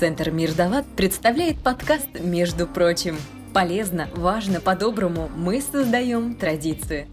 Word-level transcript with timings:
Центр 0.00 0.30
Мир 0.30 0.54
Далат 0.54 0.86
представляет 0.96 1.62
подкаст 1.62 2.08
«Между 2.20 2.66
прочим». 2.66 3.18
Полезно, 3.52 4.08
важно, 4.14 4.58
по-доброму 4.58 5.28
мы 5.36 5.60
создаем 5.60 6.36
традиции. 6.36 7.06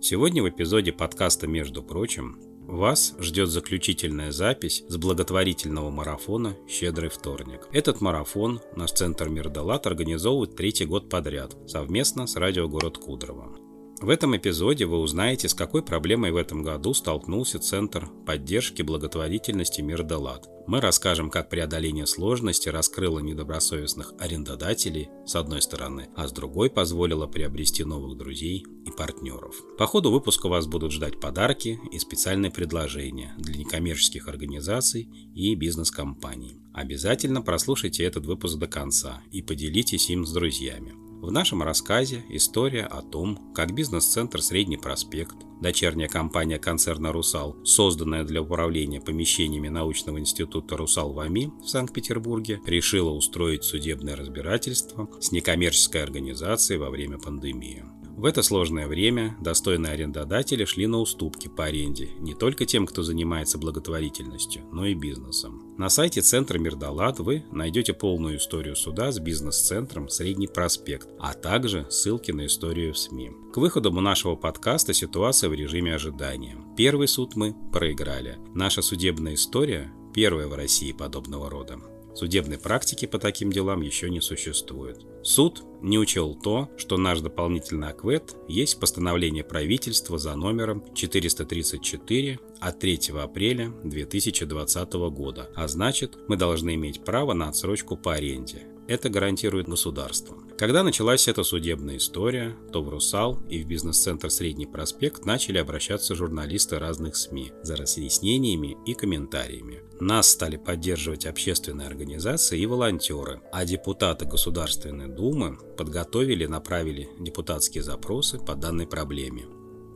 Сегодня 0.00 0.42
в 0.42 0.48
эпизоде 0.48 0.92
подкаста 0.92 1.46
«Между 1.46 1.84
прочим» 1.84 2.40
Вас 2.66 3.14
ждет 3.20 3.48
заключительная 3.48 4.32
запись 4.32 4.82
с 4.88 4.96
благотворительного 4.96 5.90
марафона 5.90 6.56
«Щедрый 6.68 7.10
вторник». 7.10 7.68
Этот 7.72 8.00
марафон 8.00 8.60
наш 8.74 8.90
Центр 8.90 9.28
Мирдалат 9.28 9.86
организовывает 9.86 10.56
третий 10.56 10.86
год 10.86 11.08
подряд 11.08 11.56
совместно 11.68 12.26
с 12.26 12.34
радио 12.34 12.68
«Город 12.68 12.98
Кудрово». 12.98 13.61
В 14.02 14.08
этом 14.08 14.36
эпизоде 14.36 14.84
вы 14.84 14.98
узнаете, 14.98 15.48
с 15.48 15.54
какой 15.54 15.80
проблемой 15.80 16.32
в 16.32 16.36
этом 16.36 16.64
году 16.64 16.92
столкнулся 16.92 17.60
Центр 17.60 18.08
поддержки 18.26 18.82
благотворительности 18.82 19.80
Мирдалат. 19.80 20.48
Мы 20.66 20.80
расскажем, 20.80 21.30
как 21.30 21.48
преодоление 21.48 22.06
сложности 22.06 22.68
раскрыло 22.68 23.20
недобросовестных 23.20 24.14
арендодателей 24.18 25.08
с 25.24 25.36
одной 25.36 25.62
стороны, 25.62 26.08
а 26.16 26.26
с 26.26 26.32
другой 26.32 26.68
позволило 26.68 27.28
приобрести 27.28 27.84
новых 27.84 28.18
друзей 28.18 28.66
и 28.84 28.90
партнеров. 28.90 29.54
По 29.78 29.86
ходу 29.86 30.10
выпуска 30.10 30.48
вас 30.48 30.66
будут 30.66 30.90
ждать 30.90 31.20
подарки 31.20 31.78
и 31.92 31.98
специальные 32.00 32.50
предложения 32.50 33.36
для 33.38 33.56
некоммерческих 33.56 34.26
организаций 34.26 35.08
и 35.32 35.54
бизнес-компаний. 35.54 36.60
Обязательно 36.74 37.40
прослушайте 37.40 38.02
этот 38.02 38.26
выпуск 38.26 38.58
до 38.58 38.66
конца 38.66 39.22
и 39.30 39.42
поделитесь 39.42 40.10
им 40.10 40.26
с 40.26 40.32
друзьями. 40.32 41.01
В 41.22 41.30
нашем 41.30 41.62
рассказе 41.62 42.24
история 42.30 42.82
о 42.82 43.00
том, 43.00 43.38
как 43.54 43.72
бизнес-центр 43.72 44.42
«Средний 44.42 44.76
проспект», 44.76 45.36
дочерняя 45.60 46.08
компания 46.08 46.58
концерна 46.58 47.12
«Русал», 47.12 47.56
созданная 47.64 48.24
для 48.24 48.42
управления 48.42 49.00
помещениями 49.00 49.68
научного 49.68 50.18
института 50.18 50.76
«Русал» 50.76 51.12
в 51.12 51.20
АМИ 51.20 51.52
в 51.62 51.68
Санкт-Петербурге, 51.68 52.60
решила 52.66 53.10
устроить 53.10 53.62
судебное 53.62 54.16
разбирательство 54.16 55.08
с 55.20 55.30
некоммерческой 55.30 56.02
организацией 56.02 56.80
во 56.80 56.90
время 56.90 57.18
пандемии. 57.18 57.84
В 58.22 58.24
это 58.24 58.42
сложное 58.42 58.86
время 58.86 59.36
достойные 59.40 59.94
арендодатели 59.94 60.64
шли 60.64 60.86
на 60.86 60.98
уступки 60.98 61.48
по 61.48 61.64
аренде 61.64 62.10
не 62.20 62.34
только 62.34 62.66
тем, 62.66 62.86
кто 62.86 63.02
занимается 63.02 63.58
благотворительностью, 63.58 64.62
но 64.70 64.86
и 64.86 64.94
бизнесом. 64.94 65.74
На 65.76 65.88
сайте 65.88 66.20
Центра 66.20 66.56
Мирдалат 66.56 67.18
вы 67.18 67.44
найдете 67.50 67.94
полную 67.94 68.36
историю 68.36 68.76
суда 68.76 69.10
с 69.10 69.18
бизнес-центром 69.18 70.08
«Средний 70.08 70.46
проспект», 70.46 71.08
а 71.18 71.34
также 71.34 71.84
ссылки 71.90 72.30
на 72.30 72.46
историю 72.46 72.94
в 72.94 72.98
СМИ. 72.98 73.32
К 73.52 73.56
выходу 73.56 73.90
нашего 73.90 74.36
подкаста 74.36 74.94
ситуация 74.94 75.50
в 75.50 75.54
режиме 75.54 75.92
ожидания. 75.92 76.56
Первый 76.76 77.08
суд 77.08 77.34
мы 77.34 77.56
проиграли. 77.72 78.38
Наша 78.54 78.82
судебная 78.82 79.34
история 79.34 79.92
первая 80.14 80.46
в 80.46 80.54
России 80.54 80.92
подобного 80.92 81.50
рода. 81.50 81.80
Судебной 82.14 82.58
практики 82.58 83.06
по 83.06 83.18
таким 83.18 83.50
делам 83.50 83.80
еще 83.80 84.10
не 84.10 84.20
существует. 84.20 84.98
Суд 85.22 85.62
не 85.80 85.98
учел 85.98 86.34
то, 86.34 86.70
что 86.76 86.96
наш 86.96 87.20
дополнительный 87.20 87.88
аквет 87.88 88.36
есть 88.48 88.78
постановление 88.78 89.44
правительства 89.44 90.18
за 90.18 90.34
номером 90.36 90.84
434 90.94 92.38
от 92.60 92.78
3 92.78 92.98
апреля 93.18 93.72
2020 93.84 94.92
года, 94.92 95.50
а 95.54 95.68
значит, 95.68 96.18
мы 96.28 96.36
должны 96.36 96.74
иметь 96.74 97.02
право 97.04 97.32
на 97.32 97.48
отсрочку 97.48 97.96
по 97.96 98.14
аренде. 98.14 98.66
Это 98.88 99.08
гарантирует 99.08 99.68
государство. 99.68 100.36
Когда 100.62 100.84
началась 100.84 101.26
эта 101.26 101.42
судебная 101.42 101.96
история, 101.96 102.56
то 102.72 102.84
в 102.84 102.88
«Русал» 102.88 103.42
и 103.48 103.60
в 103.60 103.66
бизнес-центр 103.66 104.30
«Средний 104.30 104.66
проспект» 104.66 105.24
начали 105.24 105.58
обращаться 105.58 106.14
журналисты 106.14 106.78
разных 106.78 107.16
СМИ 107.16 107.50
за 107.64 107.74
разъяснениями 107.74 108.76
и 108.86 108.94
комментариями. 108.94 109.82
Нас 109.98 110.30
стали 110.30 110.56
поддерживать 110.56 111.26
общественные 111.26 111.88
организации 111.88 112.60
и 112.60 112.66
волонтеры, 112.66 113.40
а 113.50 113.64
депутаты 113.64 114.24
Государственной 114.24 115.08
Думы 115.08 115.58
подготовили 115.76 116.44
и 116.44 116.46
направили 116.46 117.08
депутатские 117.18 117.82
запросы 117.82 118.38
по 118.38 118.54
данной 118.54 118.86
проблеме. 118.86 119.46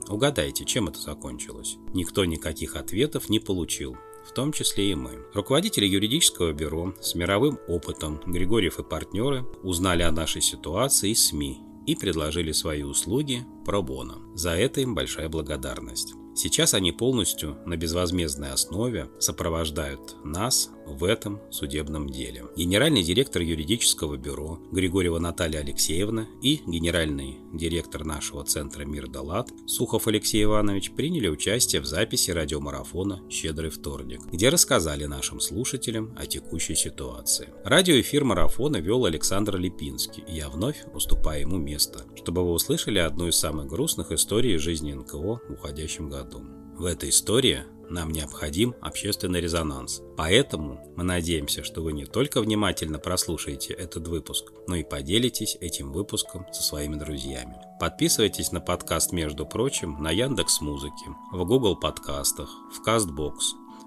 Угадайте, 0.09 0.65
чем 0.65 0.89
это 0.89 1.01
закончилось? 1.01 1.77
Никто 1.95 2.25
никаких 2.25 2.75
ответов 2.75 3.29
не 3.29 3.39
получил 3.39 3.97
в 4.27 4.33
том 4.33 4.53
числе 4.53 4.91
и 4.91 4.95
мы. 4.95 5.25
Руководители 5.35 5.87
юридического 5.87 6.53
бюро 6.53 6.95
с 7.01 7.15
мировым 7.15 7.59
опытом 7.69 8.21
Григорьев 8.27 8.79
и 8.79 8.83
партнеры 8.83 9.47
узнали 9.63 10.03
о 10.03 10.13
нашей 10.13 10.43
ситуации 10.43 11.11
из 11.11 11.29
СМИ 11.29 11.61
и 11.87 11.95
предложили 11.95 12.53
свои 12.53 12.83
услуги 12.83 13.45
пробона. 13.65 14.19
За 14.35 14.51
это 14.51 14.81
им 14.81 14.95
большая 14.95 15.29
благодарность. 15.29 16.15
Сейчас 16.35 16.75
они 16.75 16.93
полностью 16.93 17.57
на 17.65 17.77
безвозмездной 17.77 18.51
основе 18.51 19.09
сопровождают 19.19 20.17
нас 20.25 20.71
в 20.87 21.05
этом 21.05 21.41
судебном 21.51 22.09
деле. 22.09 22.45
Генеральный 22.57 23.03
директор 23.03 23.43
юридического 23.43 24.17
бюро 24.17 24.59
Григорьева 24.73 25.19
Наталья 25.19 25.61
Алексеевна 25.61 26.27
и 26.43 26.61
генеральный 26.67 27.39
директор 27.53 28.05
нашего 28.05 28.45
центра 28.45 28.85
«Мир 28.85 29.09
Далат» 29.09 29.51
Сухов 29.67 30.07
Алексей 30.07 30.45
Иванович 30.45 30.93
приняли 30.93 31.29
участие 31.29 31.81
в 31.83 31.87
записи 31.87 32.31
радиомарафона 32.31 33.23
«Щедрый 33.29 33.71
вторник», 33.71 34.21
где 34.33 34.49
рассказали 34.49 35.05
нашим 35.05 35.41
слушателям 35.41 36.15
о 36.17 36.27
текущей 36.27 36.75
ситуации. 36.75 37.49
Радиоэфир 37.65 38.25
марафона 38.25 38.77
вел 38.77 39.05
Александр 39.05 39.57
Липинский, 39.57 40.25
и 40.29 40.37
я 40.37 40.49
вновь 40.49 40.85
уступаю 40.95 41.43
ему 41.43 41.59
место, 41.59 42.05
чтобы 42.15 42.45
вы 42.45 42.53
услышали 42.53 42.99
одну 42.99 43.29
из 43.29 43.37
самых 43.37 43.67
грустных 43.67 44.13
историй 44.13 44.57
жизни 44.57 44.93
НКО 44.93 45.41
в 45.49 45.51
уходящем 45.51 46.09
году. 46.09 46.43
В 46.77 46.85
этой 46.85 47.09
истории 47.09 47.65
нам 47.91 48.11
необходим 48.11 48.75
общественный 48.81 49.41
резонанс. 49.41 50.03
Поэтому 50.17 50.81
мы 50.97 51.05
надеемся, 51.05 51.63
что 51.65 51.83
вы 51.83 51.93
не 51.93 52.05
только 52.05 52.41
внимательно 52.41 52.99
прослушаете 52.99 53.73
этот 53.75 54.09
выпуск, 54.09 54.53
но 54.67 54.77
и 54.77 54.85
поделитесь 54.85 55.57
этим 55.61 55.93
выпуском 55.93 56.47
со 56.53 56.63
своими 56.63 56.97
друзьями. 56.97 57.57
Подписывайтесь 57.79 58.53
на 58.53 58.61
подкаст, 58.61 59.13
между 59.13 59.47
прочим, 59.47 60.03
на 60.03 60.11
Яндекс 60.11 60.61
Музыке, 60.61 61.07
в 61.33 61.45
Google 61.45 61.77
подкастах, 61.77 62.49
в 62.73 62.87
Castbox, 62.87 63.35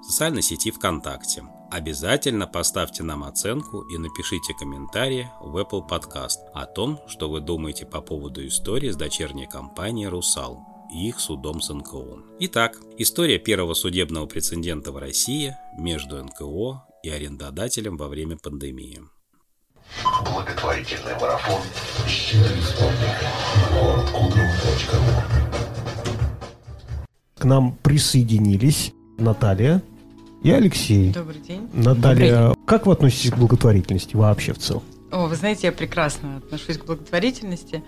в 0.02 0.06
социальной 0.06 0.42
сети 0.42 0.72
ВКонтакте. 0.72 1.44
Обязательно 1.72 2.48
поставьте 2.48 3.04
нам 3.04 3.24
оценку 3.24 3.82
и 3.82 3.98
напишите 3.98 4.54
комментарии 4.54 5.30
в 5.40 5.56
Apple 5.58 5.88
Podcast 5.88 6.40
о 6.54 6.66
том, 6.66 7.00
что 7.08 7.30
вы 7.30 7.42
думаете 7.42 7.86
по 7.86 8.02
поводу 8.02 8.46
истории 8.46 8.90
с 8.90 8.96
дочерней 8.96 9.46
компанией 9.46 10.08
«Русал» 10.08 10.79
и 10.94 11.08
их 11.08 11.20
судом 11.20 11.62
с 11.62 11.74
НКО. 11.74 12.24
Итак, 12.40 12.78
история 12.98 13.40
первого 13.40 13.74
судебного 13.74 14.26
прецедента 14.26 14.92
в 14.92 14.98
России 14.98 15.56
между 15.78 16.24
НКО 16.24 16.84
и 17.04 17.10
арендодателем 17.10 17.98
во 17.98 18.08
время 18.08 18.38
пандемии. 18.38 19.02
Благотворительный 20.32 21.14
марафон 21.20 21.62
К 27.38 27.44
нам 27.46 27.76
присоединились 27.82 28.94
Наталья 29.18 29.82
и 30.44 30.52
Алексей. 30.52 31.12
Добрый 31.12 31.40
день. 31.40 31.70
Наталья, 31.74 32.38
Добрый 32.38 32.56
день. 32.56 32.66
как 32.66 32.86
вы 32.86 32.94
относитесь 32.94 33.32
к 33.32 33.38
благотворительности 33.38 34.16
вообще 34.16 34.54
в 34.54 34.60
целом? 34.60 34.84
О, 35.12 35.28
вы 35.28 35.36
знаете, 35.36 35.68
я 35.68 35.74
прекрасно 35.74 36.38
отношусь 36.38 36.78
к 36.78 36.86
благотворительности. 36.86 37.84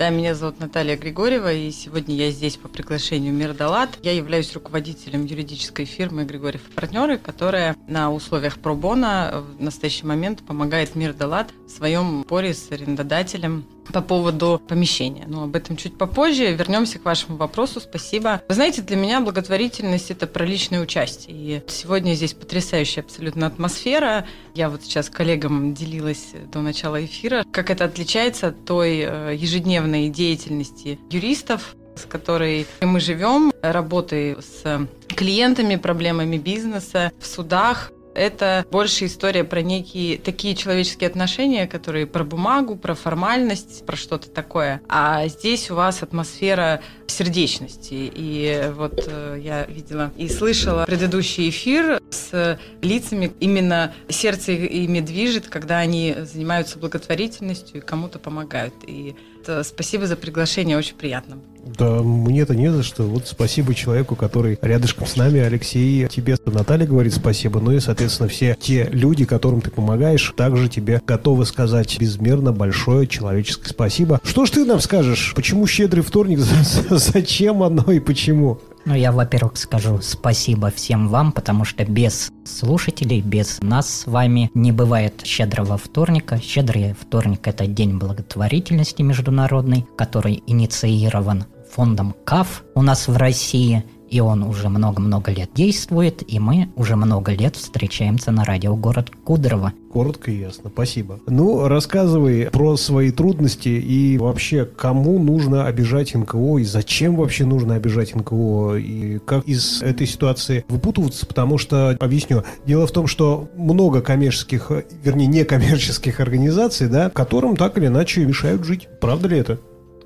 Да, 0.00 0.08
меня 0.08 0.34
зовут 0.34 0.60
Наталья 0.60 0.96
Григорьева, 0.96 1.52
и 1.52 1.70
сегодня 1.70 2.14
я 2.14 2.30
здесь 2.30 2.56
по 2.56 2.68
приглашению 2.68 3.34
Мирдалат. 3.34 3.98
Я 4.02 4.12
являюсь 4.12 4.54
руководителем 4.54 5.26
юридической 5.26 5.84
фирмы 5.84 6.24
Григорьев 6.24 6.62
партнеры, 6.74 7.18
которая 7.18 7.76
на 7.86 8.10
условиях 8.10 8.58
пробона 8.60 9.44
в 9.58 9.62
настоящий 9.62 10.06
момент 10.06 10.42
помогает 10.42 10.94
Мирдалат 10.94 11.52
в 11.66 11.70
своем 11.70 12.22
споре 12.24 12.54
с 12.54 12.72
арендодателем 12.72 13.66
по 13.90 14.00
поводу 14.00 14.60
помещения. 14.68 15.24
Но 15.26 15.44
об 15.44 15.56
этом 15.56 15.76
чуть 15.76 15.96
попозже. 15.96 16.52
Вернемся 16.52 16.98
к 16.98 17.04
вашему 17.04 17.36
вопросу. 17.36 17.80
Спасибо. 17.80 18.42
Вы 18.48 18.54
знаете, 18.54 18.82
для 18.82 18.96
меня 18.96 19.20
благотворительность– 19.20 20.10
это 20.12 20.26
про 20.26 20.44
личное 20.44 20.80
участие. 20.80 21.36
И 21.36 21.62
сегодня 21.68 22.14
здесь 22.14 22.34
потрясающая 22.34 23.02
абсолютно 23.02 23.46
атмосфера. 23.46 24.26
Я 24.54 24.70
вот 24.70 24.82
сейчас 24.82 25.10
коллегам 25.10 25.74
делилась 25.74 26.32
до 26.52 26.60
начала 26.60 27.04
эфира, 27.04 27.44
как 27.50 27.70
это 27.70 27.84
отличается 27.84 28.48
от 28.48 28.64
той 28.64 29.00
э, 29.00 29.34
ежедневной 29.36 30.08
деятельности 30.08 30.98
юристов, 31.10 31.76
с 31.96 32.04
которой 32.04 32.66
мы 32.80 33.00
живем, 33.00 33.52
работой 33.62 34.36
с 34.40 34.88
клиентами, 35.08 35.76
проблемами 35.76 36.38
бизнеса, 36.38 37.12
в 37.20 37.26
судах, 37.26 37.92
это 38.14 38.66
больше 38.70 39.06
история 39.06 39.44
про 39.44 39.62
некие 39.62 40.18
такие 40.18 40.54
человеческие 40.54 41.08
отношения, 41.08 41.66
которые 41.66 42.06
про 42.06 42.24
бумагу, 42.24 42.76
про 42.76 42.94
формальность, 42.94 43.84
про 43.86 43.96
что-то 43.96 44.30
такое. 44.30 44.80
А 44.88 45.26
здесь 45.28 45.70
у 45.70 45.74
вас 45.74 46.02
атмосфера 46.02 46.82
сердечности. 47.06 48.10
И 48.14 48.70
вот 48.74 49.04
э, 49.06 49.38
я 49.42 49.64
видела 49.64 50.12
и 50.16 50.28
слышала 50.28 50.84
предыдущий 50.86 51.48
эфир 51.48 52.00
с 52.10 52.58
лицами, 52.82 53.32
именно 53.40 53.94
сердце 54.08 54.52
ими 54.52 55.00
движет, 55.00 55.48
когда 55.48 55.78
они 55.78 56.14
занимаются 56.18 56.78
благотворительностью 56.78 57.78
и 57.78 57.80
кому-то 57.80 58.18
помогают. 58.18 58.74
И 58.86 59.16
Спасибо 59.64 60.06
за 60.06 60.16
приглашение, 60.16 60.76
очень 60.76 60.94
приятно. 60.94 61.38
Да, 61.78 62.02
мне-то 62.02 62.54
не 62.54 62.72
за 62.72 62.82
что. 62.82 63.04
Вот 63.04 63.26
спасибо 63.26 63.74
человеку, 63.74 64.16
который 64.16 64.58
рядышком 64.62 65.06
с 65.06 65.16
нами, 65.16 65.40
Алексей. 65.40 66.08
Тебе 66.08 66.36
Наталья 66.46 66.86
говорит 66.86 67.14
спасибо, 67.14 67.60
ну 67.60 67.72
и, 67.72 67.80
соответственно, 67.80 68.28
все 68.28 68.56
те 68.58 68.88
люди, 68.90 69.24
которым 69.24 69.60
ты 69.60 69.70
помогаешь, 69.70 70.32
также 70.36 70.68
тебе 70.68 71.00
готовы 71.06 71.44
сказать 71.46 71.98
безмерно 71.98 72.52
большое 72.52 73.06
человеческое 73.06 73.68
спасибо. 73.68 74.20
Что 74.24 74.46
ж 74.46 74.50
ты 74.50 74.64
нам 74.64 74.80
скажешь? 74.80 75.32
Почему 75.36 75.66
щедрый 75.66 76.02
вторник? 76.02 76.38
Зачем 76.90 77.62
оно 77.62 77.92
и 77.92 78.00
почему? 78.00 78.60
Ну, 78.84 78.94
я, 78.94 79.12
во-первых, 79.12 79.56
скажу 79.56 80.00
спасибо 80.02 80.70
всем 80.70 81.08
вам, 81.08 81.32
потому 81.32 81.64
что 81.64 81.84
без 81.84 82.30
слушателей, 82.44 83.20
без 83.20 83.60
нас 83.60 83.90
с 83.90 84.06
вами 84.06 84.50
не 84.54 84.72
бывает 84.72 85.20
щедрого 85.24 85.76
вторника. 85.76 86.40
Щедрый 86.40 86.94
вторник– 86.98 87.40
это 87.46 87.66
день 87.66 87.98
благотворительности 87.98 89.02
международный, 89.02 89.86
который 89.96 90.42
инициирован 90.46 91.44
фондом 91.70 92.14
КАФ 92.24 92.64
у 92.74 92.82
нас 92.82 93.06
в 93.06 93.16
России– 93.16 93.84
и 94.10 94.20
он 94.20 94.42
уже 94.42 94.68
много-много 94.68 95.30
лет 95.30 95.50
действует, 95.54 96.22
и 96.26 96.38
мы 96.38 96.68
уже 96.76 96.96
много 96.96 97.32
лет 97.32 97.56
встречаемся 97.56 98.32
на 98.32 98.44
радио 98.44 98.76
«Город 98.76 99.10
Кудрово». 99.24 99.72
Коротко 99.92 100.30
и 100.30 100.40
ясно, 100.40 100.70
спасибо. 100.72 101.20
Ну, 101.26 101.66
рассказывай 101.68 102.48
про 102.50 102.76
свои 102.76 103.10
трудности 103.12 103.68
и 103.68 104.18
вообще, 104.18 104.64
кому 104.64 105.18
нужно 105.18 105.66
обижать 105.66 106.14
НКО, 106.14 106.58
и 106.58 106.64
зачем 106.64 107.16
вообще 107.16 107.44
нужно 107.44 107.74
обижать 107.74 108.14
НКО, 108.14 108.76
и 108.76 109.18
как 109.18 109.44
из 109.46 109.82
этой 109.82 110.06
ситуации 110.06 110.64
выпутываться, 110.68 111.26
потому 111.26 111.58
что, 111.58 111.96
объясню, 112.00 112.42
дело 112.66 112.86
в 112.86 112.92
том, 112.92 113.06
что 113.06 113.48
много 113.56 114.00
коммерческих, 114.00 114.70
вернее, 115.04 115.26
некоммерческих 115.26 116.20
организаций, 116.20 116.88
да, 116.88 117.10
которым 117.10 117.56
так 117.56 117.78
или 117.78 117.86
иначе 117.86 118.24
мешают 118.24 118.64
жить. 118.64 118.88
Правда 119.00 119.28
ли 119.28 119.38
это? 119.38 119.58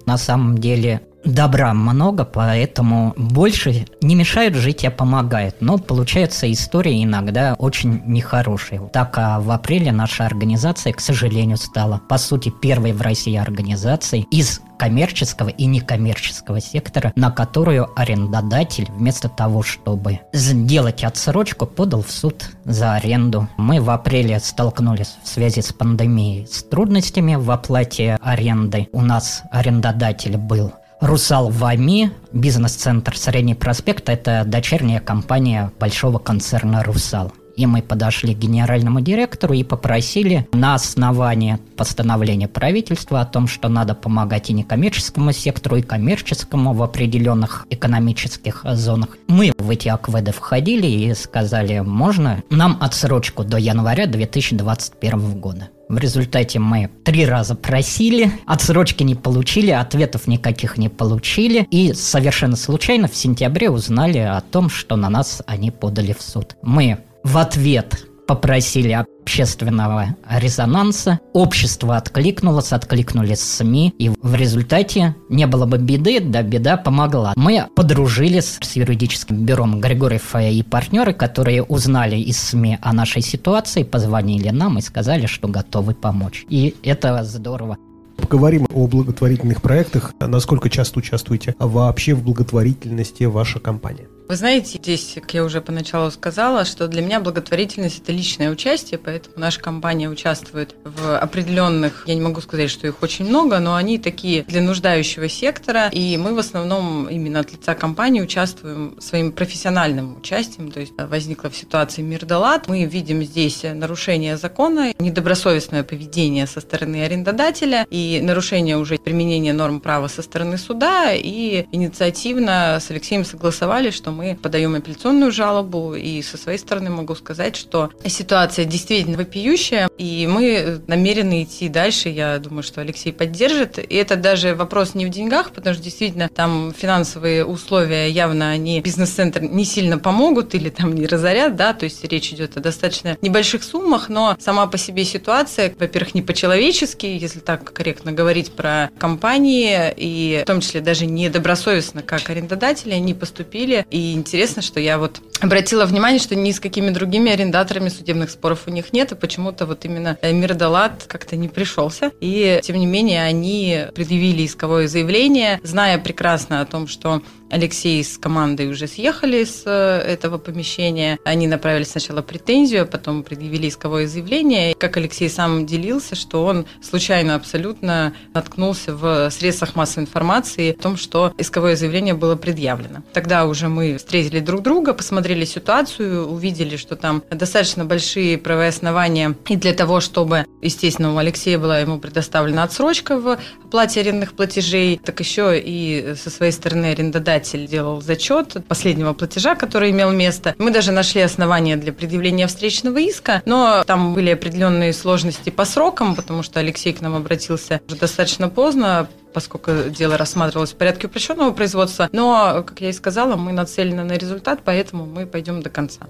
На 0.06 0.18
самом 0.18 0.58
деле 0.58 1.00
добра 1.24 1.72
много, 1.74 2.24
поэтому 2.24 3.14
больше 3.16 3.86
не 4.00 4.14
мешают 4.14 4.54
жить, 4.54 4.84
а 4.84 4.90
помогает. 4.90 5.56
Но 5.60 5.78
получается 5.78 6.50
история 6.50 7.02
иногда 7.02 7.54
очень 7.58 8.02
нехорошая. 8.06 8.80
Так 8.92 9.16
а 9.18 9.40
в 9.40 9.50
апреле 9.50 9.92
наша 9.92 10.26
организация, 10.26 10.92
к 10.92 11.00
сожалению, 11.00 11.56
стала, 11.56 12.00
по 12.08 12.18
сути, 12.18 12.52
первой 12.62 12.92
в 12.92 13.02
России 13.02 13.36
организацией 13.36 14.26
из 14.30 14.60
коммерческого 14.78 15.48
и 15.48 15.66
некоммерческого 15.66 16.60
сектора, 16.60 17.12
на 17.16 17.30
которую 17.30 17.88
арендодатель 17.98 18.88
вместо 18.90 19.28
того, 19.28 19.62
чтобы 19.62 20.20
сделать 20.32 21.04
отсрочку, 21.04 21.66
подал 21.66 22.02
в 22.02 22.10
суд 22.10 22.50
за 22.64 22.94
аренду. 22.94 23.48
Мы 23.56 23.80
в 23.80 23.90
апреле 23.90 24.40
столкнулись 24.40 25.16
в 25.22 25.28
связи 25.28 25.62
с 25.62 25.72
пандемией 25.72 26.46
с 26.46 26.62
трудностями 26.64 27.36
в 27.36 27.50
оплате 27.50 28.18
аренды. 28.20 28.88
У 28.92 29.00
нас 29.00 29.42
арендодатель 29.50 30.36
был 30.36 30.72
Русал 31.04 31.50
Вами, 31.50 32.12
бизнес-центр 32.32 33.14
Средний 33.14 33.54
проспект, 33.54 34.08
это 34.08 34.42
дочерняя 34.46 35.00
компания 35.00 35.70
большого 35.78 36.18
концерна 36.18 36.82
Русал. 36.82 37.30
И 37.58 37.66
мы 37.66 37.82
подошли 37.82 38.34
к 38.34 38.38
генеральному 38.38 39.02
директору 39.02 39.52
и 39.52 39.64
попросили 39.64 40.48
на 40.54 40.74
основании 40.74 41.58
постановления 41.76 42.48
правительства 42.48 43.20
о 43.20 43.26
том, 43.26 43.48
что 43.48 43.68
надо 43.68 43.94
помогать 43.94 44.48
и 44.48 44.54
некоммерческому 44.54 45.32
сектору, 45.32 45.76
и 45.76 45.82
коммерческому 45.82 46.72
в 46.72 46.82
определенных 46.82 47.66
экономических 47.68 48.64
зонах. 48.64 49.10
Мы 49.28 49.52
в 49.58 49.68
эти 49.68 49.88
акведы 49.88 50.32
входили 50.32 50.86
и 50.86 51.12
сказали, 51.12 51.80
можно 51.80 52.42
нам 52.48 52.78
отсрочку 52.80 53.44
до 53.44 53.58
января 53.58 54.06
2021 54.06 55.38
года. 55.38 55.68
В 55.94 55.98
результате 55.98 56.58
мы 56.58 56.90
три 57.04 57.24
раза 57.24 57.54
просили, 57.54 58.32
отсрочки 58.46 59.04
не 59.04 59.14
получили, 59.14 59.70
ответов 59.70 60.26
никаких 60.26 60.76
не 60.76 60.88
получили. 60.88 61.68
И 61.70 61.92
совершенно 61.92 62.56
случайно 62.56 63.06
в 63.06 63.14
сентябре 63.14 63.70
узнали 63.70 64.18
о 64.18 64.40
том, 64.40 64.70
что 64.70 64.96
на 64.96 65.08
нас 65.08 65.40
они 65.46 65.70
подали 65.70 66.12
в 66.12 66.20
суд. 66.20 66.56
Мы 66.62 66.98
в 67.22 67.38
ответ 67.38 68.08
попросили 68.26 68.92
общественного 68.92 70.16
резонанса. 70.28 71.20
Общество 71.32 71.96
откликнулось, 71.96 72.72
откликнулись 72.72 73.40
СМИ, 73.40 73.94
и 73.98 74.10
в 74.10 74.34
результате 74.34 75.14
не 75.28 75.46
было 75.46 75.66
бы 75.66 75.78
беды, 75.78 76.20
да 76.20 76.42
беда 76.42 76.76
помогла. 76.76 77.32
Мы 77.36 77.66
подружились 77.74 78.58
с 78.60 78.76
юридическим 78.76 79.44
бюро 79.44 79.66
Григорьев 79.66 80.34
и 80.36 80.62
партнеры, 80.62 81.14
которые 81.14 81.62
узнали 81.62 82.16
из 82.16 82.38
СМИ 82.38 82.78
о 82.82 82.92
нашей 82.92 83.22
ситуации, 83.22 83.82
позвонили 83.82 84.50
нам 84.50 84.78
и 84.78 84.82
сказали, 84.82 85.26
что 85.26 85.48
готовы 85.48 85.94
помочь. 85.94 86.44
И 86.48 86.74
это 86.82 87.24
здорово. 87.24 87.78
Поговорим 88.16 88.66
о 88.72 88.86
благотворительных 88.86 89.62
проектах. 89.62 90.12
Насколько 90.20 90.70
часто 90.70 90.98
участвуете 90.98 91.54
вообще 91.58 92.14
в 92.14 92.22
благотворительности 92.22 93.24
ваша 93.24 93.60
компания? 93.60 94.08
Вы 94.26 94.36
знаете, 94.36 94.78
здесь, 94.78 95.12
как 95.16 95.34
я 95.34 95.44
уже 95.44 95.60
поначалу 95.60 96.10
сказала, 96.10 96.64
что 96.64 96.88
для 96.88 97.02
меня 97.02 97.20
благотворительность– 97.20 97.98
это 98.02 98.10
личное 98.10 98.50
участие, 98.50 98.98
поэтому 98.98 99.34
наша 99.36 99.60
компания 99.60 100.08
участвует 100.08 100.76
в 100.82 101.18
определенных, 101.18 102.04
я 102.06 102.14
не 102.14 102.22
могу 102.22 102.40
сказать, 102.40 102.70
что 102.70 102.86
их 102.86 103.02
очень 103.02 103.26
много, 103.26 103.58
но 103.58 103.74
они 103.74 103.98
такие 103.98 104.44
для 104.44 104.62
нуждающего 104.62 105.28
сектора, 105.28 105.90
и 105.92 106.16
мы 106.16 106.34
в 106.34 106.38
основном 106.38 107.06
именно 107.06 107.40
от 107.40 107.52
лица 107.52 107.74
компании 107.74 108.22
участвуем 108.22 108.96
своим 108.98 109.30
профессиональным 109.30 110.16
участием, 110.16 110.70
то 110.70 110.80
есть 110.80 110.94
возникла 110.96 111.50
в 111.50 111.56
ситуации 111.56 112.00
Мирдалат, 112.00 112.66
мы 112.66 112.86
видим 112.86 113.22
здесь 113.22 113.62
нарушение 113.62 114.38
закона, 114.38 114.94
недобросовестное 114.98 115.84
поведение 115.84 116.46
со 116.46 116.62
стороны 116.62 117.04
арендодателя 117.04 117.86
и 117.90 117.98
нарушение 118.22 118.76
уже 118.76 118.96
применения 118.98 119.52
норм 119.52 119.80
права 119.80 120.08
со 120.08 120.22
стороны 120.22 120.58
суда, 120.58 121.12
и 121.12 121.66
инициативно 121.72 122.78
с 122.80 122.90
Алексеем 122.90 123.24
согласовали, 123.24 123.90
что 123.90 124.10
мы 124.10 124.38
подаем 124.40 124.74
апелляционную 124.74 125.32
жалобу, 125.32 125.94
и 125.94 126.22
со 126.22 126.36
своей 126.36 126.58
стороны 126.58 126.90
могу 126.90 127.14
сказать, 127.14 127.56
что 127.56 127.90
ситуация 128.06 128.64
действительно 128.64 129.16
вопиющая, 129.16 129.88
и 129.98 130.26
мы 130.30 130.80
намерены 130.86 131.42
идти 131.42 131.68
дальше. 131.68 132.08
Я 132.08 132.38
думаю, 132.38 132.62
что 132.62 132.80
Алексей 132.80 133.12
поддержит. 133.12 133.78
И 133.78 133.94
это 133.94 134.16
даже 134.16 134.54
вопрос 134.54 134.94
не 134.94 135.06
в 135.06 135.10
деньгах, 135.10 135.52
потому 135.52 135.74
что 135.74 135.82
действительно 135.82 136.28
там 136.28 136.72
финансовые 136.76 137.44
условия 137.44 138.08
явно 138.10 138.50
они 138.50 138.80
бизнес-центр 138.80 139.42
не 139.42 139.64
сильно 139.64 139.98
помогут 139.98 140.54
или 140.54 140.68
там 140.68 140.94
не 140.94 141.06
разорят, 141.06 141.56
да, 141.56 141.72
то 141.72 141.84
есть 141.84 142.04
речь 142.04 142.32
идет 142.32 142.56
о 142.56 142.60
достаточно 142.60 143.16
небольших 143.22 143.62
суммах, 143.62 144.08
но 144.08 144.36
сама 144.38 144.66
по 144.66 144.78
себе 144.78 145.04
ситуация, 145.04 145.74
во-первых, 145.78 146.14
не 146.14 146.22
по-человечески, 146.22 147.06
если 147.06 147.40
так 147.40 147.72
корректно 147.72 147.93
говорить 148.02 148.52
про 148.52 148.90
компании, 148.98 149.92
и 149.96 150.40
в 150.42 150.46
том 150.46 150.60
числе 150.60 150.80
даже 150.80 151.06
недобросовестно, 151.06 152.02
как 152.02 152.28
арендодатели, 152.30 152.92
они 152.92 153.14
поступили, 153.14 153.86
и 153.90 154.12
интересно, 154.12 154.62
что 154.62 154.80
я 154.80 154.98
вот 154.98 155.20
обратила 155.40 155.84
внимание, 155.86 156.20
что 156.20 156.34
ни 156.34 156.50
с 156.50 156.60
какими 156.60 156.90
другими 156.90 157.32
арендаторами 157.32 157.88
судебных 157.88 158.30
споров 158.30 158.62
у 158.66 158.70
них 158.70 158.92
нет, 158.92 159.12
и 159.12 159.14
почему-то 159.14 159.66
вот 159.66 159.84
именно 159.84 160.18
Мирдалат 160.22 161.04
как-то 161.06 161.36
не 161.36 161.48
пришелся. 161.48 162.12
И, 162.20 162.60
тем 162.62 162.76
не 162.76 162.86
менее, 162.86 163.22
они 163.22 163.86
предъявили 163.94 164.46
исковое 164.46 164.88
заявление, 164.88 165.60
зная 165.62 165.98
прекрасно 165.98 166.60
о 166.60 166.66
том, 166.66 166.86
что 166.86 167.22
Алексей 167.50 168.02
с 168.02 168.18
командой 168.18 168.68
уже 168.68 168.88
съехали 168.88 169.44
с 169.44 169.62
э, 169.64 169.98
этого 170.00 170.38
помещения. 170.38 171.18
Они 171.24 171.46
направили 171.46 171.84
сначала 171.84 172.20
претензию, 172.20 172.82
а 172.82 172.86
потом 172.86 173.22
предъявили 173.22 173.68
исковое 173.68 174.08
заявление. 174.08 174.74
Как 174.74 174.96
Алексей 174.96 175.28
сам 175.28 175.64
делился, 175.64 176.16
что 176.16 176.44
он 176.44 176.66
случайно 176.82 177.36
абсолютно 177.36 177.83
наткнулся 177.84 178.94
в 178.94 179.30
средствах 179.30 179.74
массовой 179.76 180.04
информации 180.04 180.72
о 180.72 180.82
том, 180.82 180.96
что 180.96 181.32
исковое 181.38 181.76
заявление 181.76 182.14
было 182.14 182.36
предъявлено. 182.36 183.02
Тогда 183.12 183.46
уже 183.46 183.68
мы 183.68 183.96
встретили 183.96 184.40
друг 184.40 184.62
друга, 184.62 184.94
посмотрели 184.94 185.44
ситуацию, 185.44 186.26
увидели, 186.26 186.76
что 186.76 186.96
там 186.96 187.22
достаточно 187.30 187.84
большие 187.84 188.38
правовые 188.38 188.70
основания 188.70 189.34
и 189.48 189.56
для 189.56 189.72
того, 189.72 190.00
чтобы, 190.00 190.46
естественно, 190.62 191.14
у 191.14 191.18
Алексея 191.18 191.58
была 191.58 191.78
ему 191.78 191.98
предоставлена 191.98 192.64
отсрочка 192.64 193.18
в 193.18 193.38
оплате 193.64 194.00
арендных 194.00 194.34
платежей, 194.34 195.00
так 195.04 195.20
еще 195.20 195.58
и 195.58 196.14
со 196.16 196.30
своей 196.30 196.52
стороны 196.52 196.86
арендодатель 196.86 197.66
делал 197.66 198.00
зачет 198.00 198.56
последнего 198.68 199.12
платежа, 199.12 199.54
который 199.54 199.90
имел 199.90 200.10
место. 200.10 200.54
Мы 200.58 200.70
даже 200.70 200.92
нашли 200.92 201.20
основания 201.20 201.76
для 201.76 201.92
предъявления 201.92 202.46
встречного 202.46 202.98
иска, 202.98 203.42
но 203.44 203.84
там 203.86 204.14
были 204.14 204.30
определенные 204.30 204.92
сложности 204.92 205.50
по 205.50 205.64
срокам, 205.64 206.14
потому 206.14 206.42
что 206.42 206.60
Алексей 206.60 206.92
к 206.92 207.00
нам 207.00 207.14
обратился 207.14 207.73
уже 207.86 207.96
достаточно 207.96 208.48
поздно, 208.48 209.08
поскольку 209.32 209.72
дело 209.90 210.16
рассматривалось 210.16 210.72
в 210.72 210.76
порядке 210.76 211.06
упрощенного 211.06 211.52
производства. 211.52 212.08
Но, 212.12 212.64
как 212.66 212.80
я 212.80 212.90
и 212.90 212.92
сказала, 212.92 213.36
мы 213.36 213.52
нацелены 213.52 214.04
на 214.04 214.12
результат, 214.12 214.60
поэтому 214.64 215.06
мы 215.06 215.26
пойдем 215.26 215.62
до 215.62 215.70
конца. 215.70 216.06